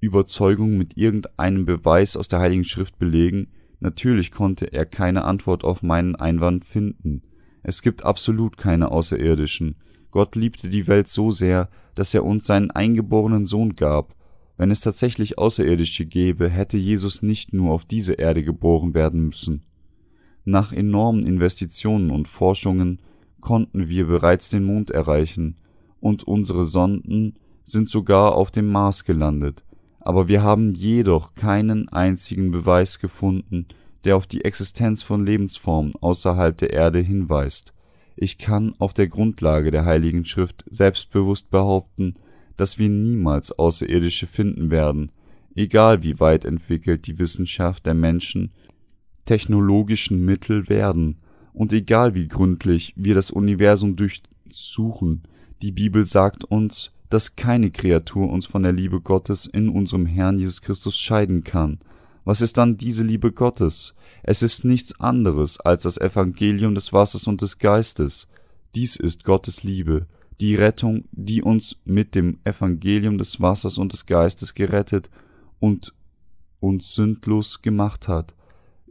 Überzeugung 0.00 0.78
mit 0.78 0.96
irgendeinem 0.96 1.64
Beweis 1.64 2.16
aus 2.16 2.28
der 2.28 2.40
Heiligen 2.40 2.64
Schrift 2.64 2.98
belegen? 2.98 3.48
Natürlich 3.80 4.30
konnte 4.30 4.72
er 4.72 4.86
keine 4.86 5.24
Antwort 5.24 5.64
auf 5.64 5.82
meinen 5.82 6.16
Einwand 6.16 6.64
finden. 6.64 7.22
Es 7.62 7.82
gibt 7.82 8.04
absolut 8.04 8.56
keine 8.56 8.90
Außerirdischen. 8.90 9.76
Gott 10.10 10.36
liebte 10.36 10.68
die 10.68 10.86
Welt 10.86 11.08
so 11.08 11.30
sehr, 11.30 11.68
dass 11.94 12.14
er 12.14 12.24
uns 12.24 12.46
seinen 12.46 12.70
eingeborenen 12.70 13.46
Sohn 13.46 13.74
gab. 13.74 14.14
Wenn 14.56 14.70
es 14.70 14.80
tatsächlich 14.80 15.38
Außerirdische 15.38 16.06
gäbe, 16.06 16.48
hätte 16.48 16.78
Jesus 16.78 17.22
nicht 17.22 17.52
nur 17.52 17.72
auf 17.72 17.84
diese 17.84 18.14
Erde 18.14 18.42
geboren 18.42 18.94
werden 18.94 19.26
müssen. 19.26 19.62
Nach 20.50 20.72
enormen 20.72 21.26
Investitionen 21.26 22.10
und 22.10 22.26
Forschungen 22.26 23.00
konnten 23.38 23.88
wir 23.88 24.06
bereits 24.06 24.48
den 24.48 24.64
Mond 24.64 24.90
erreichen, 24.90 25.56
und 26.00 26.24
unsere 26.24 26.64
Sonden 26.64 27.34
sind 27.64 27.86
sogar 27.86 28.34
auf 28.34 28.50
dem 28.50 28.72
Mars 28.72 29.04
gelandet, 29.04 29.62
aber 30.00 30.26
wir 30.26 30.42
haben 30.42 30.72
jedoch 30.72 31.34
keinen 31.34 31.90
einzigen 31.90 32.50
Beweis 32.50 32.98
gefunden, 32.98 33.66
der 34.04 34.16
auf 34.16 34.26
die 34.26 34.42
Existenz 34.42 35.02
von 35.02 35.26
Lebensformen 35.26 35.92
außerhalb 36.00 36.56
der 36.56 36.70
Erde 36.70 37.00
hinweist. 37.00 37.74
Ich 38.16 38.38
kann 38.38 38.74
auf 38.78 38.94
der 38.94 39.08
Grundlage 39.08 39.70
der 39.70 39.84
Heiligen 39.84 40.24
Schrift 40.24 40.64
selbstbewusst 40.70 41.50
behaupten, 41.50 42.14
dass 42.56 42.78
wir 42.78 42.88
niemals 42.88 43.52
Außerirdische 43.52 44.26
finden 44.26 44.70
werden, 44.70 45.12
egal 45.54 46.02
wie 46.02 46.18
weit 46.20 46.46
entwickelt 46.46 47.06
die 47.06 47.18
Wissenschaft 47.18 47.84
der 47.84 47.92
Menschen 47.92 48.50
technologischen 49.28 50.24
Mittel 50.24 50.70
werden, 50.70 51.18
und 51.52 51.74
egal 51.74 52.14
wie 52.14 52.28
gründlich 52.28 52.94
wir 52.96 53.14
das 53.14 53.30
Universum 53.30 53.94
durchsuchen, 53.94 55.24
die 55.60 55.70
Bibel 55.72 56.06
sagt 56.06 56.44
uns, 56.44 56.92
dass 57.10 57.36
keine 57.36 57.70
Kreatur 57.70 58.30
uns 58.30 58.46
von 58.46 58.62
der 58.62 58.72
Liebe 58.72 59.02
Gottes 59.02 59.44
in 59.46 59.68
unserem 59.68 60.06
Herrn 60.06 60.38
Jesus 60.38 60.62
Christus 60.62 60.96
scheiden 60.96 61.44
kann. 61.44 61.78
Was 62.24 62.40
ist 62.40 62.56
dann 62.56 62.78
diese 62.78 63.02
Liebe 63.02 63.30
Gottes? 63.30 63.96
Es 64.22 64.42
ist 64.42 64.64
nichts 64.64 64.98
anderes 64.98 65.60
als 65.60 65.82
das 65.82 65.98
Evangelium 65.98 66.74
des 66.74 66.94
Wassers 66.94 67.26
und 67.26 67.42
des 67.42 67.58
Geistes. 67.58 68.28
Dies 68.74 68.96
ist 68.96 69.24
Gottes 69.24 69.62
Liebe, 69.62 70.06
die 70.40 70.54
Rettung, 70.54 71.04
die 71.12 71.42
uns 71.42 71.76
mit 71.84 72.14
dem 72.14 72.38
Evangelium 72.44 73.18
des 73.18 73.42
Wassers 73.42 73.76
und 73.76 73.92
des 73.92 74.06
Geistes 74.06 74.54
gerettet 74.54 75.10
und 75.58 75.92
uns 76.60 76.94
sündlos 76.94 77.60
gemacht 77.60 78.08
hat 78.08 78.34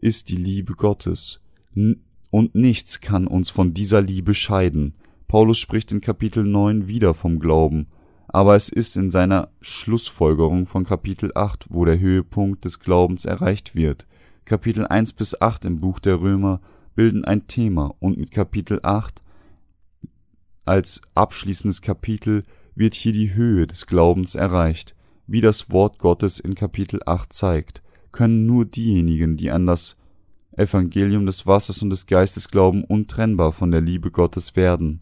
ist 0.02 0.30
die 0.30 0.38
Liebe 0.38 0.74
Gottes. 0.74 1.40
Und 1.74 2.56
nichts 2.56 3.02
kann 3.02 3.28
uns 3.28 3.50
von 3.50 3.74
dieser 3.74 4.02
Liebe 4.02 4.34
scheiden. 4.34 4.96
Paulus 5.28 5.58
spricht 5.58 5.92
in 5.92 6.02
Kapitel 6.02 6.44
9 6.44 6.88
wieder 6.88 7.14
vom 7.14 7.40
Glauben, 7.40 7.88
aber 8.28 8.56
es 8.56 8.70
ist 8.70 8.98
in 8.98 9.10
seiner 9.10 9.50
Schlussfolgerung 9.62 10.68
von 10.68 10.86
Kapitel 10.86 11.32
8, 11.36 11.68
wo 11.70 11.86
der 11.86 12.00
Höhepunkt 12.00 12.66
des 12.66 12.80
Glaubens 12.80 13.26
erreicht 13.26 13.76
wird. 13.76 14.08
Kapitel 14.46 14.88
1 14.88 15.14
bis 15.14 15.42
8 15.42 15.66
im 15.66 15.80
Buch 15.80 16.00
der 16.00 16.22
Römer 16.22 16.62
bilden 16.96 17.26
ein 17.26 17.48
Thema 17.48 17.94
und 18.00 18.18
mit 18.18 18.32
Kapitel 18.32 18.80
8 18.84 19.22
als 20.66 21.02
abschließendes 21.16 21.82
Kapitel 21.82 22.44
wird 22.76 22.94
hier 22.94 23.14
die 23.14 23.34
Höhe 23.34 23.68
des 23.68 23.88
Glaubens 23.88 24.36
erreicht, 24.36 24.96
wie 25.26 25.42
das 25.42 25.72
Wort 25.72 26.00
Gottes 26.00 26.40
in 26.40 26.56
Kapitel 26.56 27.00
8 27.06 27.32
zeigt 27.32 27.82
können 28.12 28.46
nur 28.46 28.66
diejenigen, 28.66 29.38
die 29.38 29.52
an 29.52 29.66
das 29.66 29.96
Evangelium 30.56 31.26
des 31.26 31.46
Wassers 31.46 31.82
und 31.82 31.92
des 31.92 32.08
Geistes 32.08 32.50
glauben, 32.50 32.84
untrennbar 32.84 33.52
von 33.52 33.72
der 33.72 33.82
Liebe 33.82 34.12
Gottes 34.12 34.56
werden. 34.56 35.00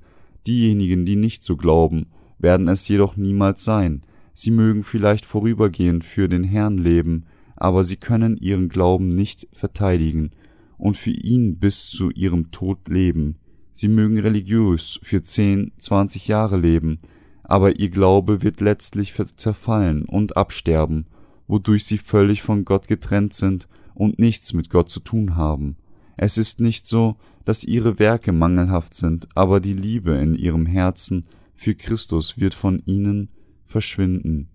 Diejenigen, 0.48 1.06
die 1.06 1.15
nicht 1.15 1.44
so 1.44 1.56
glauben, 1.56 2.08
werden 2.38 2.68
es 2.68 2.88
jedoch 2.88 3.15
niemals 3.15 3.63
sein. 3.63 4.04
Sie 4.34 4.52
mögen 4.52 4.84
vielleicht 4.84 5.26
vorübergehend 5.26 6.04
für 6.04 6.28
den 6.28 6.44
Herrn 6.44 6.78
leben, 6.78 7.26
aber 7.56 7.84
sie 7.84 7.96
können 7.96 8.36
ihren 8.36 8.68
Glauben 8.68 9.08
nicht 9.08 9.48
verteidigen 9.54 10.32
und 10.78 10.98
für 10.98 11.12
ihn 11.12 11.58
bis 11.58 11.89
zu 11.89 12.12
ihrem 12.12 12.52
Tod 12.52 12.89
leben. 12.89 13.38
Sie 13.72 13.88
mögen 13.88 14.20
religiös 14.20 15.00
für 15.04 15.24
zehn, 15.24 15.72
zwanzig 15.78 16.28
Jahre 16.28 16.58
leben, 16.58 17.00
aber 17.44 17.80
ihr 17.80 17.89
Glaube 17.89 18.44
wird 18.44 18.60
letztlich 18.60 19.13
zerfallen 19.38 20.04
und 20.04 20.36
absterben, 20.36 21.06
wodurch 21.48 21.86
sie 21.86 21.98
völlig 21.98 22.42
von 22.42 22.66
Gott 22.66 22.88
getrennt 22.88 23.34
sind 23.34 23.68
und 23.94 24.20
nichts 24.20 24.54
mit 24.54 24.70
Gott 24.70 24.90
zu 24.90 25.00
tun 25.00 25.36
haben. 25.36 25.78
Es 26.18 26.38
ist 26.38 26.60
nicht 26.60 26.86
so, 26.86 27.18
dass 27.44 27.64
ihre 27.64 28.00
Werke 28.00 28.32
mangelhaft 28.32 28.94
sind, 28.94 29.28
aber 29.36 29.60
die 29.60 29.74
Liebe 29.74 30.12
in 30.12 30.36
ihrem 30.36 30.66
Herzen 30.66 31.26
für 31.56 31.76
Christus 31.76 32.40
wird 32.40 32.54
von 32.54 32.82
ihnen 32.86 33.30
verschwinden. 33.64 34.50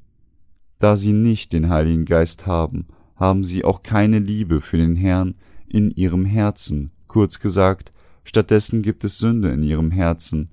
Da 0.78 0.96
sie 0.96 1.12
nicht 1.12 1.52
den 1.52 1.68
Heiligen 1.68 2.04
Geist 2.04 2.46
haben, 2.46 2.86
haben 3.16 3.44
sie 3.44 3.64
auch 3.64 3.82
keine 3.82 4.18
Liebe 4.18 4.60
für 4.60 4.78
den 4.78 4.96
Herrn 4.96 5.34
in 5.68 5.90
ihrem 5.90 6.24
Herzen. 6.24 6.90
Kurz 7.06 7.38
gesagt, 7.38 7.92
stattdessen 8.24 8.82
gibt 8.82 9.04
es 9.04 9.18
Sünde 9.18 9.50
in 9.50 9.62
ihrem 9.62 9.90
Herzen. 9.90 10.48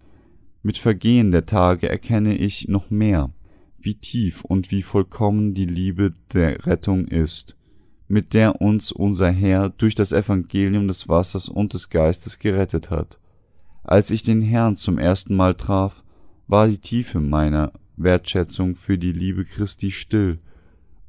Mit 0.64 0.78
Vergehen 0.78 1.32
der 1.32 1.46
Tage 1.46 1.90
erkenne 1.90 2.36
ich 2.36 2.68
noch 2.68 2.90
mehr, 2.90 3.32
wie 3.80 3.96
tief 3.96 4.44
und 4.44 4.72
wie 4.72 4.82
vollkommen 4.82 5.54
die 5.54 5.66
Liebe 5.66 6.12
der 6.34 6.66
Rettung 6.66 7.08
ist, 7.08 7.56
mit 8.08 8.34
der 8.34 8.62
uns 8.62 8.92
unser 8.92 9.30
Herr 9.30 9.70
durch 9.70 9.96
das 9.96 10.12
Evangelium 10.12 10.88
des 10.88 11.08
Wassers 11.08 11.50
und 11.50 11.74
des 11.74 11.90
Geistes 11.90 12.40
gerettet 12.40 12.90
hat. 12.90 13.20
Als 13.84 14.12
ich 14.12 14.24
den 14.24 14.42
Herrn 14.42 14.76
zum 14.76 14.98
ersten 14.98 15.36
Mal 15.36 15.56
traf, 15.56 16.04
war 16.48 16.68
die 16.68 16.80
Tiefe 16.80 17.20
meiner 17.20 17.72
Wertschätzung 17.98 18.76
für 18.76 18.98
die 18.98 19.12
Liebe 19.12 19.44
Christi 19.46 19.92
still 19.92 20.40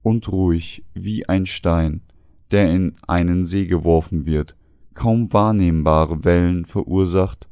und 0.03 0.31
ruhig 0.31 0.85
wie 0.95 1.29
ein 1.29 1.47
Stein, 1.47 2.03
der 2.51 2.71
in 2.73 2.95
einen 3.07 3.45
See 3.45 3.67
geworfen 3.67 4.27
wird, 4.27 4.57
kaum 4.95 5.33
wahrnehmbare 5.33 6.25
Wellen 6.25 6.65
verursacht. 6.65 7.49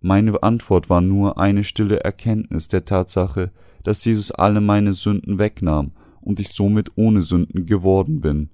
Meine 0.00 0.42
Antwort 0.42 0.88
war 0.90 1.00
nur 1.00 1.38
eine 1.38 1.64
stille 1.64 2.00
Erkenntnis 2.00 2.68
der 2.68 2.84
Tatsache, 2.84 3.52
dass 3.84 4.04
Jesus 4.04 4.30
alle 4.30 4.60
meine 4.60 4.92
Sünden 4.92 5.38
wegnahm 5.38 5.92
und 6.20 6.40
ich 6.40 6.50
somit 6.50 6.92
ohne 6.96 7.22
Sünden 7.22 7.66
geworden 7.66 8.20
bin. 8.20 8.50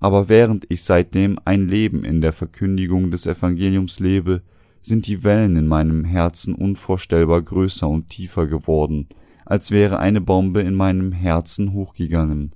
Aber 0.00 0.28
während 0.28 0.64
ich 0.70 0.82
seitdem 0.82 1.38
ein 1.44 1.68
Leben 1.68 2.04
in 2.04 2.20
der 2.20 2.32
Verkündigung 2.32 3.10
des 3.10 3.26
Evangeliums 3.26 4.00
lebe, 4.00 4.42
sind 4.82 5.06
die 5.06 5.24
Wellen 5.24 5.56
in 5.56 5.66
meinem 5.66 6.04
Herzen 6.04 6.54
unvorstellbar 6.54 7.42
größer 7.42 7.86
und 7.86 8.08
tiefer 8.08 8.46
geworden, 8.46 9.08
als 9.44 9.70
wäre 9.70 9.98
eine 9.98 10.20
Bombe 10.20 10.62
in 10.62 10.74
meinem 10.74 11.12
Herzen 11.12 11.74
hochgegangen. 11.74 12.54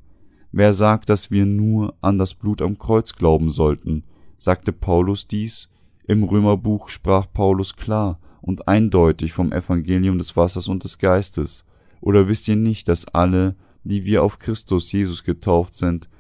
Wer 0.53 0.73
sagt, 0.73 1.09
dass 1.09 1.31
wir 1.31 1.45
nur 1.45 1.95
an 2.01 2.17
das 2.17 2.35
Blut 2.35 2.63
am 2.63 2.79
Kreuz 2.79 3.15
glauben 3.15 3.51
sollten? 3.51 4.05
Sagte 4.39 4.73
Paulus 4.73 5.27
dies? 5.27 5.69
Im 6.07 6.23
Römerbuch 6.23 6.89
sprach 6.89 7.27
Paulus 7.33 7.77
klar 7.77 8.21
und 8.41 8.69
eindeutig 8.69 9.33
vom 9.33 9.53
Evangelium 9.53 10.19
des 10.19 10.37
Wassers 10.37 10.69
und 10.69 10.85
des 10.85 10.99
Geistes. 10.99 11.65
Oder 12.05 12.29
wisst 12.29 12.49
ihr 12.49 12.57
nicht, 12.57 12.89
dass 12.89 13.09
alle, 13.09 13.57
die 13.83 14.05
wir 14.05 14.23
auf 14.23 14.39
Christus 14.39 14.93
Jesus 14.93 15.25
getauft 15.25 15.75
sind, 15.75 16.11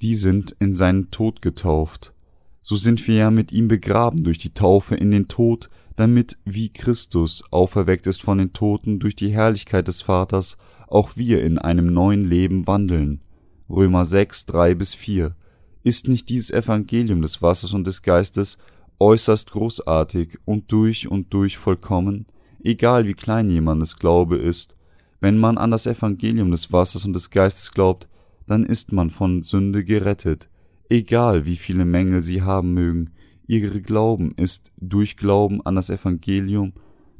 die 0.00 0.14
sind 0.14 0.54
in 0.60 0.72
seinen 0.72 1.10
Tod 1.10 1.42
getauft? 1.42 2.14
So 2.62 2.76
sind 2.76 3.04
wir 3.08 3.16
ja 3.16 3.30
mit 3.32 3.50
ihm 3.50 3.66
begraben 3.66 4.22
durch 4.22 4.38
die 4.38 4.54
Taufe 4.54 4.94
in 4.94 5.10
den 5.10 5.26
Tod, 5.26 5.68
damit, 5.96 6.38
wie 6.44 6.68
Christus 6.68 7.42
auferweckt 7.50 8.06
ist 8.06 8.22
von 8.22 8.38
den 8.38 8.52
Toten 8.52 9.00
durch 9.00 9.16
die 9.16 9.32
Herrlichkeit 9.32 9.88
des 9.88 10.00
Vaters, 10.00 10.58
auch 10.86 11.16
wir 11.16 11.42
in 11.42 11.58
einem 11.58 11.92
neuen 11.92 12.24
Leben 12.24 12.68
wandeln. 12.68 13.20
Römer 13.68 14.04
6, 14.04 14.46
3 14.46 14.76
bis 14.76 14.94
4. 14.94 15.34
Ist 15.82 16.06
nicht 16.06 16.28
dieses 16.28 16.52
Evangelium 16.52 17.20
des 17.20 17.42
Wassers 17.42 17.72
und 17.72 17.84
des 17.84 18.02
Geistes 18.02 18.58
äußerst 19.00 19.50
großartig 19.50 20.38
und 20.44 20.70
durch 20.70 21.10
und 21.10 21.34
durch 21.34 21.58
vollkommen, 21.58 22.26
egal 22.62 23.08
wie 23.08 23.14
klein 23.14 23.50
jemandes 23.50 23.96
Glaube 23.96 24.36
ist, 24.36 24.76
wenn 25.20 25.38
man 25.38 25.58
an 25.58 25.70
das 25.70 25.86
Evangelium 25.86 26.50
des 26.50 26.72
Wassers 26.72 27.04
und 27.04 27.12
des 27.12 27.30
Geistes 27.30 27.72
glaubt, 27.72 28.08
dann 28.46 28.64
ist 28.64 28.92
man 28.92 29.10
von 29.10 29.42
Sünde 29.42 29.84
gerettet, 29.84 30.48
egal 30.88 31.46
wie 31.46 31.56
viele 31.56 31.84
Mängel 31.84 32.22
sie 32.22 32.42
haben 32.42 32.74
mögen, 32.74 33.10
ihr 33.46 33.68
Glauben 33.80 34.32
ist 34.36 34.72
durch 34.76 35.16
Glauben 35.16 35.64
an 35.64 35.74
das 35.74 35.90
Evangelium 35.90 36.72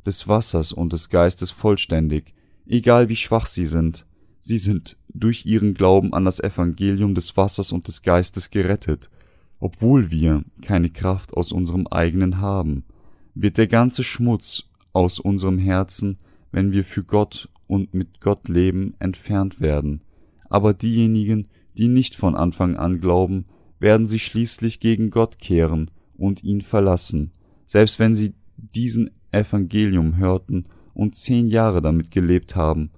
des 0.05 0.29
Wassers 0.29 0.73
und 0.73 0.93
des 0.93 1.09
Geistes 1.09 1.51
vollständig, 1.51 2.35
egal 2.67 3.09
wie 3.09 3.17
schwach 3.17 3.47
sie 3.47 3.67
sind, 3.67 4.07
Sie 4.49 4.59
sind 4.59 4.97
durch 5.09 5.45
ihren 5.45 5.75
Glauben 5.75 6.13
an 6.13 6.25
das 6.25 6.39
Evangelium 6.39 7.17
des 7.17 7.37
Wassers 7.37 7.73
und 7.73 7.89
des 7.89 8.03
Geistes 8.03 8.51
gerettet. 8.51 9.11
Obwohl 9.59 10.13
wir 10.13 10.45
keine 10.63 10.89
Kraft 10.89 11.35
aus 11.35 11.51
unserem 11.51 11.89
eigenen 11.89 12.41
haben, 12.41 12.85
wird 13.35 13.59
der 13.59 13.67
ganze 13.67 14.05
Schmutz 14.05 14.71
aus 14.93 15.19
unserem 15.19 15.59
Herzen, 15.59 16.19
wenn 16.53 16.71
wir 16.71 16.85
für 16.85 17.03
Gott 17.03 17.49
und 17.67 17.95
mit 17.95 18.21
Gott 18.21 18.49
leben, 18.49 18.95
entfernt 18.99 19.61
werden. 19.61 20.03
Aber 20.49 20.75
diejenigen, 20.75 21.49
die 21.77 21.89
nicht 21.89 22.17
von 22.17 22.35
Anfang 22.35 22.77
an 22.77 23.01
glauben, 23.01 23.47
werden 23.79 24.07
sich 24.07 24.25
schließlich 24.25 24.81
gegen 24.81 25.11
Gott 25.11 25.39
kehren 25.39 25.91
und 26.17 26.43
ihn 26.45 26.63
verlassen, 26.63 27.33
selbst 27.67 27.99
wenn 27.99 28.15
sie 28.15 28.35
diesen 28.57 29.11
Evangelium 29.33 30.17
hörten 30.17 30.65
und 30.95 31.15
zehn 31.15 31.47
Jahre 31.47 31.83
damit 31.83 32.11
gelebt 32.11 32.57
haben. 32.57 32.91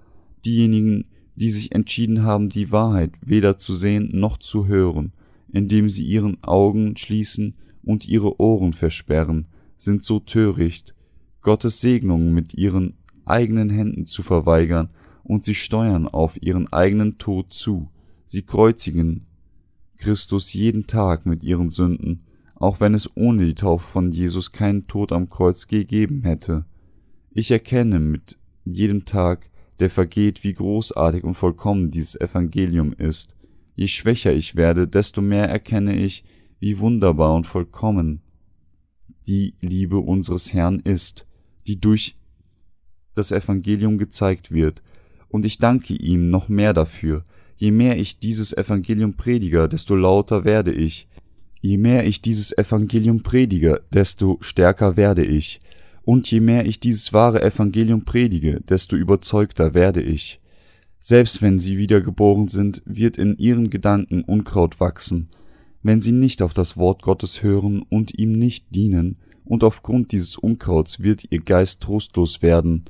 Diejenigen, 0.44 1.06
die 1.34 1.50
sich 1.50 1.74
entschieden 1.74 2.22
haben, 2.22 2.48
die 2.48 2.70
Wahrheit 2.70 3.12
weder 3.20 3.58
zu 3.58 3.74
sehen 3.74 4.10
noch 4.12 4.38
zu 4.38 4.66
hören, 4.66 5.12
indem 5.52 5.88
sie 5.88 6.04
ihren 6.04 6.42
Augen 6.42 6.96
schließen 6.96 7.56
und 7.82 8.06
ihre 8.06 8.40
Ohren 8.40 8.72
versperren, 8.72 9.46
sind 9.76 10.02
so 10.02 10.20
töricht, 10.20 10.94
Gottes 11.40 11.80
Segnungen 11.80 12.34
mit 12.34 12.54
ihren 12.54 12.94
eigenen 13.28 13.70
Händen 13.70 14.06
zu 14.06 14.22
verweigern, 14.22 14.90
und 15.22 15.44
sie 15.44 15.54
steuern 15.54 16.08
auf 16.08 16.42
ihren 16.42 16.72
eigenen 16.72 17.18
Tod 17.18 17.52
zu, 17.52 17.90
sie 18.24 18.42
kreuzigen 18.42 19.26
Christus 19.98 20.52
jeden 20.52 20.86
Tag 20.86 21.26
mit 21.26 21.42
ihren 21.42 21.68
Sünden, 21.68 22.24
auch 22.54 22.80
wenn 22.80 22.94
es 22.94 23.14
ohne 23.16 23.44
die 23.44 23.54
Taufe 23.54 23.86
von 23.86 24.10
Jesus 24.10 24.52
keinen 24.52 24.86
Tod 24.86 25.12
am 25.12 25.28
Kreuz 25.28 25.66
gegeben 25.66 26.22
hätte. 26.22 26.64
Ich 27.30 27.50
erkenne 27.50 27.98
mit 27.98 28.38
jedem 28.64 29.04
Tag, 29.04 29.50
der 29.80 29.90
vergeht, 29.90 30.42
wie 30.44 30.54
großartig 30.54 31.24
und 31.24 31.34
vollkommen 31.34 31.90
dieses 31.90 32.20
Evangelium 32.20 32.92
ist. 32.92 33.36
Je 33.76 33.86
schwächer 33.86 34.32
ich 34.32 34.56
werde, 34.56 34.88
desto 34.88 35.20
mehr 35.20 35.48
erkenne 35.48 35.96
ich, 35.96 36.24
wie 36.58 36.78
wunderbar 36.78 37.34
und 37.34 37.46
vollkommen 37.46 38.22
die 39.26 39.54
Liebe 39.60 39.98
unseres 39.98 40.52
Herrn 40.52 40.80
ist, 40.80 41.26
die 41.66 41.80
durch 41.80 42.17
das 43.18 43.32
Evangelium 43.32 43.98
gezeigt 43.98 44.52
wird, 44.52 44.82
und 45.28 45.44
ich 45.44 45.58
danke 45.58 45.94
ihm 45.94 46.30
noch 46.30 46.48
mehr 46.48 46.72
dafür. 46.72 47.24
Je 47.56 47.70
mehr 47.70 47.98
ich 47.98 48.18
dieses 48.18 48.56
Evangelium 48.56 49.14
predige, 49.14 49.68
desto 49.68 49.94
lauter 49.94 50.44
werde 50.44 50.72
ich. 50.72 51.08
Je 51.60 51.76
mehr 51.76 52.06
ich 52.06 52.22
dieses 52.22 52.56
Evangelium 52.56 53.22
predige, 53.22 53.82
desto 53.92 54.38
stärker 54.40 54.96
werde 54.96 55.24
ich. 55.24 55.60
Und 56.02 56.30
je 56.30 56.40
mehr 56.40 56.64
ich 56.64 56.80
dieses 56.80 57.12
wahre 57.12 57.42
Evangelium 57.42 58.04
predige, 58.04 58.60
desto 58.60 58.96
überzeugter 58.96 59.74
werde 59.74 60.00
ich. 60.00 60.40
Selbst 61.00 61.42
wenn 61.42 61.58
sie 61.58 61.78
wiedergeboren 61.78 62.48
sind, 62.48 62.82
wird 62.86 63.18
in 63.18 63.36
ihren 63.36 63.70
Gedanken 63.70 64.22
Unkraut 64.22 64.80
wachsen, 64.80 65.28
wenn 65.82 66.00
sie 66.00 66.12
nicht 66.12 66.42
auf 66.42 66.54
das 66.54 66.76
Wort 66.76 67.02
Gottes 67.02 67.42
hören 67.42 67.82
und 67.88 68.18
ihm 68.18 68.32
nicht 68.32 68.74
dienen, 68.74 69.16
und 69.44 69.64
aufgrund 69.64 70.12
dieses 70.12 70.36
Unkrauts 70.36 71.00
wird 71.02 71.24
ihr 71.30 71.40
Geist 71.40 71.82
trostlos 71.82 72.42
werden. 72.42 72.84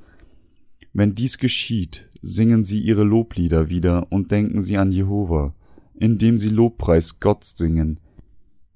Wenn 0.99 1.15
dies 1.15 1.39
geschieht, 1.39 2.09
singen 2.23 2.65
sie 2.65 2.81
ihre 2.81 3.05
Loblieder 3.05 3.69
wieder 3.69 4.09
und 4.11 4.33
denken 4.33 4.61
sie 4.61 4.79
an 4.79 4.91
Jehova, 4.91 5.55
indem 5.95 6.39
sie 6.39 6.49
Lobpreis 6.49 7.21
Gott 7.21 7.45
singen, 7.45 8.01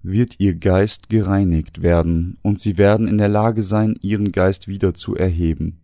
wird 0.05 0.39
ihr 0.39 0.55
Geist 0.55 1.09
gereinigt 1.09 1.83
werden, 1.83 2.39
und 2.43 2.61
sie 2.61 2.79
werden 2.79 3.09
in 3.09 3.19
der 3.19 3.27
Lage 3.27 3.61
sein, 3.61 3.99
ihren 4.03 4.31
Geist 4.31 4.69
wieder 4.69 4.95
zu 4.95 5.17
erheben. 5.17 5.81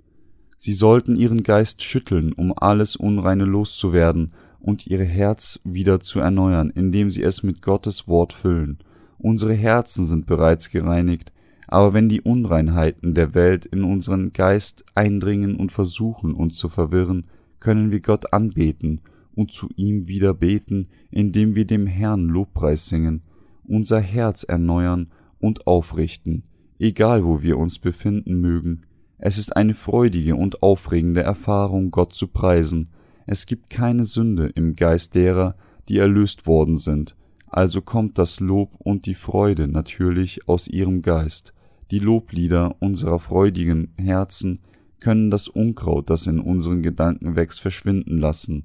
Sie 0.59 0.75
sollten 0.75 1.17
ihren 1.17 1.43
Geist 1.43 1.83
schütteln, 1.83 2.33
um 2.33 2.57
alles 2.57 2.95
Unreine 2.95 3.45
loszuwerden 3.45 4.31
und 4.61 4.87
ihr 4.87 5.03
Herz 5.03 5.59
wieder 5.65 5.99
zu 5.99 6.21
erneuern, 6.21 6.71
indem 6.71 7.11
sie 7.11 7.25
es 7.25 7.43
mit 7.43 7.63
Gottes 7.63 8.07
Wort 8.07 8.33
füllen. 8.33 8.79
Unsere 9.19 9.55
Herzen 9.55 10.07
sind 10.07 10.27
bereits 10.27 10.71
gereinigt, 10.71 11.33
aber 11.69 11.93
wenn 11.93 12.09
die 12.09 12.23
Unreinheiten 12.23 13.15
der 13.15 13.35
Welt 13.35 13.67
in 13.67 13.85
unseren 13.85 14.33
Geist 14.33 14.87
eindringen 14.95 15.57
und 15.57 15.71
versuchen, 15.71 16.33
uns 16.33 16.57
zu 16.57 16.71
verwirren, 16.71 17.27
können 17.61 17.91
wir 17.91 18.01
Gott 18.01 18.33
anbeten 18.33 19.03
und 19.35 19.53
zu 19.53 19.69
ihm 19.77 20.09
wieder 20.09 20.33
beten, 20.33 20.89
indem 21.11 21.55
wir 21.55 21.67
dem 21.67 21.87
Herrn 21.87 22.25
Lobpreis 22.25 22.89
singen, 22.89 23.23
unser 23.65 24.01
Herz 24.01 24.45
erneuern 24.45 25.09
und 25.39 25.67
aufrichten, 25.67 26.45
egal 26.79 27.25
wo 27.25 27.43
wir 27.43 27.59
uns 27.59 27.79
befinden 27.79 28.41
mögen. 28.41 28.83
Es 29.19 29.37
ist 29.37 29.55
eine 29.55 29.75
freudige 29.75 30.37
und 30.37 30.63
aufregende 30.63 31.23
Erfahrung, 31.23 31.91
Gott 31.91 32.15
zu 32.15 32.29
preisen. 32.29 32.89
Es 33.27 33.45
gibt 33.45 33.69
keine 33.69 34.05
Sünde 34.05 34.51
im 34.55 34.75
Geist 34.75 35.15
derer, 35.15 35.55
die 35.91 35.99
erlöst 35.99 36.47
worden 36.47 36.79
sind, 36.79 37.15
also 37.47 37.83
kommt 37.83 38.17
das 38.17 38.41
Lob 38.41 38.75
und 38.79 39.05
die 39.05 39.15
Freude 39.15 39.69
natürlich 39.69 40.49
aus 40.49 40.67
ihrem 40.67 41.03
Geist. 41.03 41.53
Die 41.91 41.99
Loblieder 41.99 42.77
unserer 42.81 43.19
freudigen 43.19 43.95
Herzen 43.97 44.61
können 45.01 45.31
das 45.31 45.49
Unkraut, 45.49 46.11
das 46.11 46.27
in 46.27 46.39
unseren 46.39 46.83
Gedanken 46.83 47.35
wächst, 47.35 47.61
verschwinden 47.61 48.19
lassen. 48.19 48.65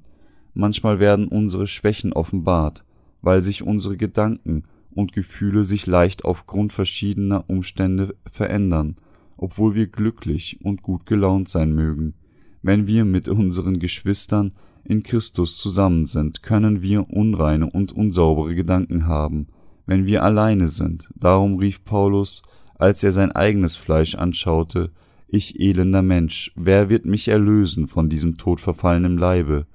Manchmal 0.52 0.98
werden 0.98 1.28
unsere 1.28 1.66
Schwächen 1.66 2.12
offenbart, 2.12 2.84
weil 3.22 3.40
sich 3.40 3.62
unsere 3.62 3.96
Gedanken 3.96 4.64
und 4.90 5.12
Gefühle 5.12 5.64
sich 5.64 5.86
leicht 5.86 6.24
aufgrund 6.24 6.72
verschiedener 6.72 7.44
Umstände 7.48 8.14
verändern, 8.30 8.96
obwohl 9.36 9.74
wir 9.74 9.86
glücklich 9.86 10.58
und 10.62 10.82
gut 10.82 11.06
gelaunt 11.06 11.48
sein 11.48 11.74
mögen. 11.74 12.14
Wenn 12.62 12.86
wir 12.86 13.04
mit 13.04 13.28
unseren 13.28 13.78
Geschwistern 13.78 14.52
in 14.84 15.02
Christus 15.02 15.56
zusammen 15.56 16.06
sind, 16.06 16.42
können 16.42 16.82
wir 16.82 17.10
unreine 17.10 17.70
und 17.70 17.92
unsaubere 17.92 18.54
Gedanken 18.54 19.06
haben, 19.06 19.48
wenn 19.86 20.06
wir 20.06 20.22
alleine 20.22 20.68
sind. 20.68 21.10
Darum 21.16 21.58
rief 21.58 21.84
Paulus, 21.84 22.42
als 22.84 23.02
er 23.02 23.12
sein 23.12 23.32
eigenes 23.32 23.76
Fleisch 23.76 24.14
anschaute, 24.14 24.90
ich 25.26 25.58
elender 25.58 26.02
Mensch, 26.02 26.52
wer 26.54 26.90
wird 26.90 27.06
mich 27.06 27.28
erlösen 27.28 27.88
von 27.88 28.10
diesem 28.10 28.36
todverfallenen 28.36 29.16
Leibe? 29.16 29.66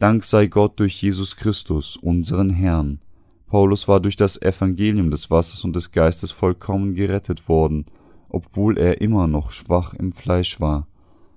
Dank 0.00 0.24
sei 0.24 0.48
Gott 0.48 0.80
durch 0.80 1.00
Jesus 1.00 1.36
Christus, 1.36 1.96
unseren 1.96 2.50
Herrn. 2.50 2.98
Paulus 3.46 3.86
war 3.86 4.00
durch 4.00 4.16
das 4.16 4.42
Evangelium 4.42 5.12
des 5.12 5.30
Wassers 5.30 5.62
und 5.62 5.76
des 5.76 5.92
Geistes 5.92 6.32
vollkommen 6.32 6.96
gerettet 6.96 7.48
worden, 7.48 7.86
obwohl 8.28 8.78
er 8.78 9.00
immer 9.00 9.28
noch 9.28 9.52
schwach 9.52 9.94
im 9.94 10.10
Fleisch 10.10 10.60
war. 10.60 10.88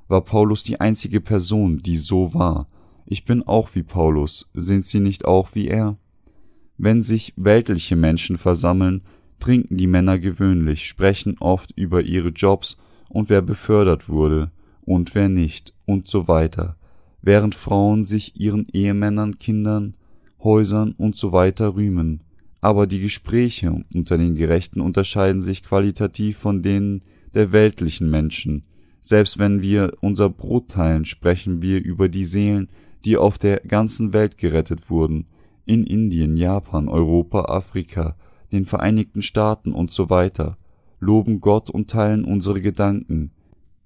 War 0.08 0.22
Paulus 0.22 0.64
die 0.64 0.82
einzige 0.82 1.22
Person, 1.22 1.78
die 1.78 1.98
so 1.98 2.34
war? 2.34 2.68
Ich 3.06 3.24
bin 3.24 3.44
auch 3.44 3.70
wie 3.76 3.84
Paulus, 3.84 4.50
sind 4.56 4.84
Sie 4.84 5.00
nicht 5.00 5.26
auch 5.26 5.50
wie 5.54 5.68
er? 5.68 6.00
Wenn 6.80 7.04
sich 7.04 7.36
weltliche 7.38 7.96
Menschen 7.96 8.40
versammeln, 8.40 9.04
trinken 9.40 9.78
die 9.78 9.88
Männer 9.88 10.20
gewöhnlich, 10.20 10.88
sprechen 10.88 11.38
oft 11.40 11.72
über 11.76 12.02
ihre 12.02 12.30
Jobs 12.30 12.78
und 13.10 13.30
wer 13.30 13.42
befördert 13.42 14.10
wurde 14.10 14.52
und 14.82 15.16
wer 15.16 15.30
nicht 15.30 15.74
und 15.86 16.08
so 16.08 16.28
weiter, 16.28 16.78
während 17.22 17.56
Frauen 17.56 18.04
sich 18.04 18.40
ihren 18.40 18.68
Ehemännern, 18.72 19.40
Kindern, 19.40 19.96
Häusern 20.44 20.94
und 20.98 21.16
so 21.16 21.32
weiter 21.32 21.76
rühmen. 21.76 22.22
Aber 22.62 22.88
die 22.88 23.02
Gespräche 23.02 23.84
unter 23.94 24.18
den 24.18 24.36
Gerechten 24.36 24.82
unterscheiden 24.82 25.42
sich 25.42 25.64
qualitativ 25.64 26.38
von 26.38 26.64
denen 26.64 27.02
der 27.34 27.52
weltlichen 27.52 28.10
Menschen. 28.10 28.64
Selbst 29.02 29.40
wenn 29.40 29.62
wir 29.62 29.94
unser 30.02 30.30
Brot 30.30 30.70
teilen, 30.70 31.06
sprechen 31.06 31.62
wir 31.62 31.84
über 31.84 32.10
die 32.10 32.26
Seelen, 32.26 32.70
die 33.06 33.16
auf 33.16 33.38
der 33.38 33.62
ganzen 33.62 34.12
Welt 34.12 34.38
gerettet 34.38 34.90
wurden, 34.90 35.28
in 35.66 35.86
Indien, 35.86 36.36
Japan, 36.38 36.88
Europa, 36.88 37.46
Afrika, 37.46 38.16
den 38.52 38.66
Vereinigten 38.66 39.22
Staaten 39.22 39.74
und 39.74 39.92
so 39.92 40.10
weiter, 40.10 40.58
loben 41.00 41.42
Gott 41.42 41.70
und 41.70 41.90
teilen 41.90 42.24
unsere 42.24 42.62
Gedanken. 42.62 43.32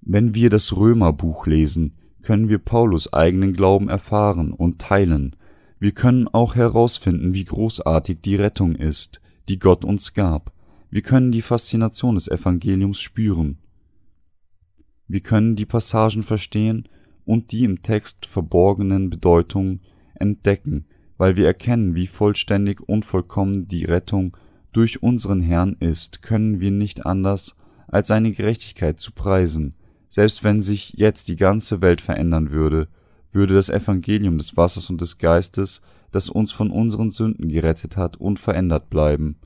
Wenn 0.00 0.34
wir 0.34 0.50
das 0.50 0.76
Römerbuch 0.76 1.46
lesen, 1.46 1.94
können 2.22 2.48
wir 2.48 2.58
Paulus 2.58 3.12
eigenen 3.12 3.52
Glauben 3.52 3.88
erfahren 3.88 4.52
und 4.52 4.78
teilen. 4.78 5.36
Wir 5.78 5.92
können 5.92 6.28
auch 6.28 6.54
herausfinden, 6.54 7.34
wie 7.34 7.44
großartig 7.44 8.20
die 8.22 8.36
Rettung 8.36 8.76
ist, 8.76 9.20
die 9.48 9.58
Gott 9.58 9.84
uns 9.84 10.14
gab. 10.14 10.52
Wir 10.90 11.02
können 11.02 11.32
die 11.32 11.42
Faszination 11.42 12.14
des 12.14 12.28
Evangeliums 12.28 13.00
spüren. 13.00 13.58
Wir 15.08 15.20
können 15.20 15.56
die 15.56 15.66
Passagen 15.66 16.22
verstehen 16.22 16.88
und 17.24 17.52
die 17.52 17.64
im 17.64 17.82
Text 17.82 18.26
verborgenen 18.26 19.10
Bedeutungen 19.10 19.80
entdecken, 20.14 20.86
weil 21.18 21.36
wir 21.36 21.46
erkennen, 21.46 21.94
wie 21.94 22.06
vollständig 22.06 22.80
und 22.80 23.04
vollkommen 23.04 23.68
die 23.68 23.84
Rettung 23.84 24.36
durch 24.72 25.02
unseren 25.02 25.40
Herrn 25.40 25.76
ist, 25.80 26.22
können 26.22 26.60
wir 26.60 26.70
nicht 26.70 27.06
anders, 27.06 27.56
als 27.88 28.08
seine 28.08 28.32
Gerechtigkeit 28.32 28.98
zu 28.98 29.12
preisen. 29.12 29.74
Selbst 30.08 30.44
wenn 30.44 30.62
sich 30.62 30.94
jetzt 30.96 31.28
die 31.28 31.36
ganze 31.36 31.82
Welt 31.82 32.00
verändern 32.00 32.50
würde, 32.50 32.88
würde 33.32 33.54
das 33.54 33.70
Evangelium 33.70 34.38
des 34.38 34.56
Wassers 34.56 34.90
und 34.90 35.00
des 35.00 35.18
Geistes, 35.18 35.82
das 36.10 36.28
uns 36.28 36.52
von 36.52 36.70
unseren 36.70 37.10
Sünden 37.10 37.48
gerettet 37.48 37.96
hat, 37.96 38.16
unverändert 38.18 38.90
bleiben. 38.90 39.36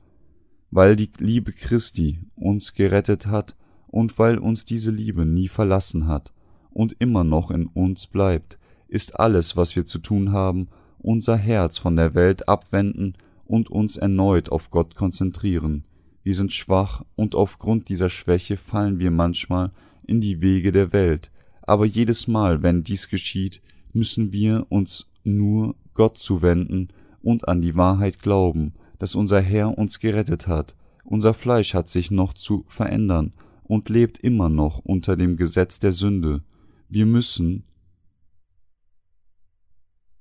Weil 0.71 0.95
die 0.95 1.09
Liebe 1.19 1.53
Christi 1.53 2.19
uns 2.35 2.73
gerettet 2.73 3.27
hat 3.27 3.55
und 3.87 4.19
weil 4.19 4.37
uns 4.37 4.65
diese 4.65 4.91
Liebe 4.91 5.25
nie 5.25 5.47
verlassen 5.47 6.07
hat 6.07 6.33
und 6.71 6.95
immer 6.99 7.23
noch 7.23 7.51
in 7.51 7.67
uns 7.67 8.07
bleibt, 8.07 8.59
ist 8.89 9.19
alles, 9.19 9.55
was 9.55 9.75
wir 9.75 9.85
zu 9.85 9.99
tun 9.99 10.31
haben, 10.31 10.67
unser 10.99 11.37
Herz 11.37 11.77
von 11.77 11.95
der 11.95 12.13
Welt 12.15 12.49
abwenden 12.49 13.13
und 13.47 13.69
uns 13.69 13.97
erneut 13.97 14.49
auf 14.49 14.69
Gott 14.69 14.95
konzentrieren. 14.95 15.85
Wir 16.23 16.35
sind 16.35 16.51
schwach 16.51 17.03
und 17.15 17.35
aufgrund 17.35 17.89
dieser 17.89 18.09
Schwäche 18.09 18.57
fallen 18.57 18.99
wir 18.99 19.11
manchmal 19.11 19.71
in 20.05 20.21
die 20.21 20.41
Wege 20.41 20.71
der 20.71 20.93
Welt, 20.93 21.31
aber 21.61 21.85
jedes 21.85 22.27
Mal, 22.27 22.63
wenn 22.63 22.83
dies 22.83 23.09
geschieht, 23.09 23.61
müssen 23.93 24.31
wir 24.31 24.65
uns 24.69 25.09
nur 25.23 25.75
Gott 25.93 26.17
zuwenden 26.17 26.89
und 27.21 27.47
an 27.47 27.61
die 27.61 27.75
Wahrheit 27.75 28.21
glauben, 28.21 28.73
dass 28.99 29.15
unser 29.15 29.41
Herr 29.41 29.77
uns 29.77 29.99
gerettet 29.99 30.47
hat. 30.47 30.75
Unser 31.03 31.33
Fleisch 31.33 31.73
hat 31.73 31.89
sich 31.89 32.11
noch 32.11 32.33
zu 32.33 32.65
verändern 32.67 33.33
und 33.63 33.89
lebt 33.89 34.19
immer 34.19 34.49
noch 34.49 34.79
unter 34.79 35.15
dem 35.15 35.37
Gesetz 35.37 35.79
der 35.79 35.91
Sünde. 35.91 36.41
Wir 36.89 37.05
müssen 37.05 37.63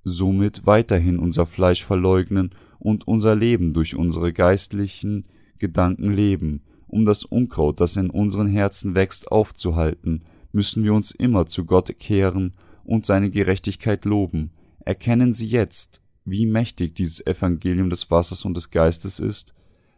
somit 0.08 0.66
weiterhin 0.66 1.18
unser 1.18 1.46
Fleisch 1.46 1.84
verleugnen 1.84 2.50
und 2.78 3.08
unser 3.08 3.34
Leben 3.34 3.74
durch 3.74 3.96
unsere 3.96 4.32
geistlichen 4.32 5.24
Gedanken 5.58 6.12
leben. 6.12 6.62
Um 6.86 7.04
das 7.04 7.24
Unkraut, 7.24 7.80
das 7.80 7.96
in 7.96 8.10
unseren 8.10 8.46
Herzen 8.46 8.94
wächst, 8.94 9.32
aufzuhalten, 9.32 10.22
müssen 10.52 10.84
wir 10.84 10.94
uns 10.94 11.10
immer 11.10 11.46
zu 11.46 11.64
Gott 11.64 11.98
kehren 11.98 12.52
und 12.84 13.04
seine 13.04 13.30
Gerechtigkeit 13.30 14.04
loben. 14.04 14.52
Erkennen 14.84 15.32
Sie 15.32 15.48
jetzt, 15.48 16.00
wie 16.24 16.46
mächtig 16.46 16.94
dieses 16.94 17.26
Evangelium 17.26 17.90
des 17.90 18.08
Wassers 18.08 18.44
und 18.44 18.56
des 18.56 18.70
Geistes 18.70 19.18
ist, 19.18 19.54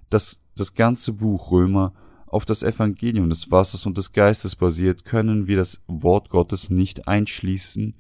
dass 0.09 0.41
das 0.57 0.73
ganze 0.73 1.13
Buch 1.13 1.51
Römer 1.51 1.93
auf 2.27 2.47
das 2.47 2.63
Evangelium 2.63 3.29
des 3.29 3.51
Wassers 3.51 3.85
und 3.85 3.99
des 3.99 4.15
Geistes 4.15 4.57
basiert, 4.57 5.05
können 5.05 5.47
wir 5.47 5.59
das 5.59 5.83
Wort 5.87 6.31
Gottes 6.31 6.71
nicht 6.71 7.09
einschließen, 7.09 7.95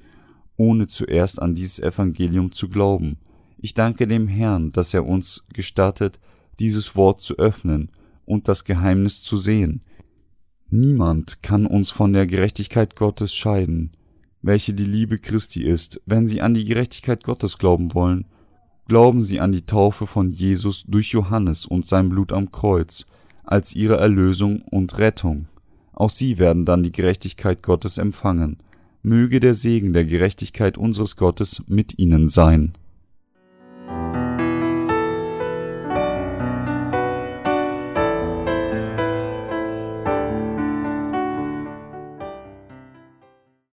ohne 0.59 0.88
zuerst 0.88 1.40
an 1.40 1.55
dieses 1.55 1.79
Evangelium 1.79 2.53
zu 2.53 2.68
glauben. 2.68 3.16
Ich 3.57 3.73
danke 3.73 4.07
dem 4.07 4.29
Herrn, 4.29 4.71
dass 4.71 4.92
er 4.92 5.07
uns 5.07 5.44
gestattet, 5.55 6.21
dieses 6.61 6.97
Wort 6.97 7.21
zu 7.21 7.38
öffnen 7.38 7.90
und 8.27 8.49
das 8.49 8.64
Geheimnis 8.64 9.23
zu 9.23 9.38
sehen. 9.38 9.83
Niemand 10.68 11.42
kann 11.42 11.64
uns 11.64 11.90
von 11.90 12.12
der 12.12 12.27
Gerechtigkeit 12.27 12.94
Gottes 12.94 13.35
scheiden, 13.35 13.92
welche 14.42 14.75
die 14.75 14.85
Liebe 14.85 15.18
Christi 15.18 15.62
ist. 15.62 16.01
Wenn 16.05 16.29
Sie 16.29 16.42
an 16.42 16.53
die 16.53 16.64
Gerechtigkeit 16.64 17.25
Gottes 17.25 17.57
glauben 17.57 17.94
wollen, 17.94 18.27
glauben 18.87 19.21
Sie 19.23 19.40
an 19.40 19.53
die 19.53 19.64
Taufe 19.64 20.07
von 20.07 20.31
Jesus 20.31 20.85
durch 20.87 21.12
Johannes 21.12 21.64
und 21.64 21.87
sein 21.87 22.11
Blut 22.11 22.33
am 22.33 22.53
Kreuz 22.53 23.07
als 23.44 23.75
Ihre 23.75 23.97
Erlösung 23.97 24.62
und 24.62 24.99
Rettung. 24.99 25.49
Auch 25.92 26.11
Sie 26.11 26.38
werden 26.38 26.64
dann 26.64 26.83
die 26.83 26.92
Gerechtigkeit 26.92 27.62
Gottes 27.62 27.97
empfangen. 27.97 28.59
Möge 29.03 29.41
der 29.41 29.55
Segen 29.55 29.93
der 29.93 30.05
Gerechtigkeit 30.05 30.77
unseres 30.77 31.17
Gottes 31.17 31.63
mit 31.67 31.99
Ihnen 31.99 32.29
sein. 32.29 32.73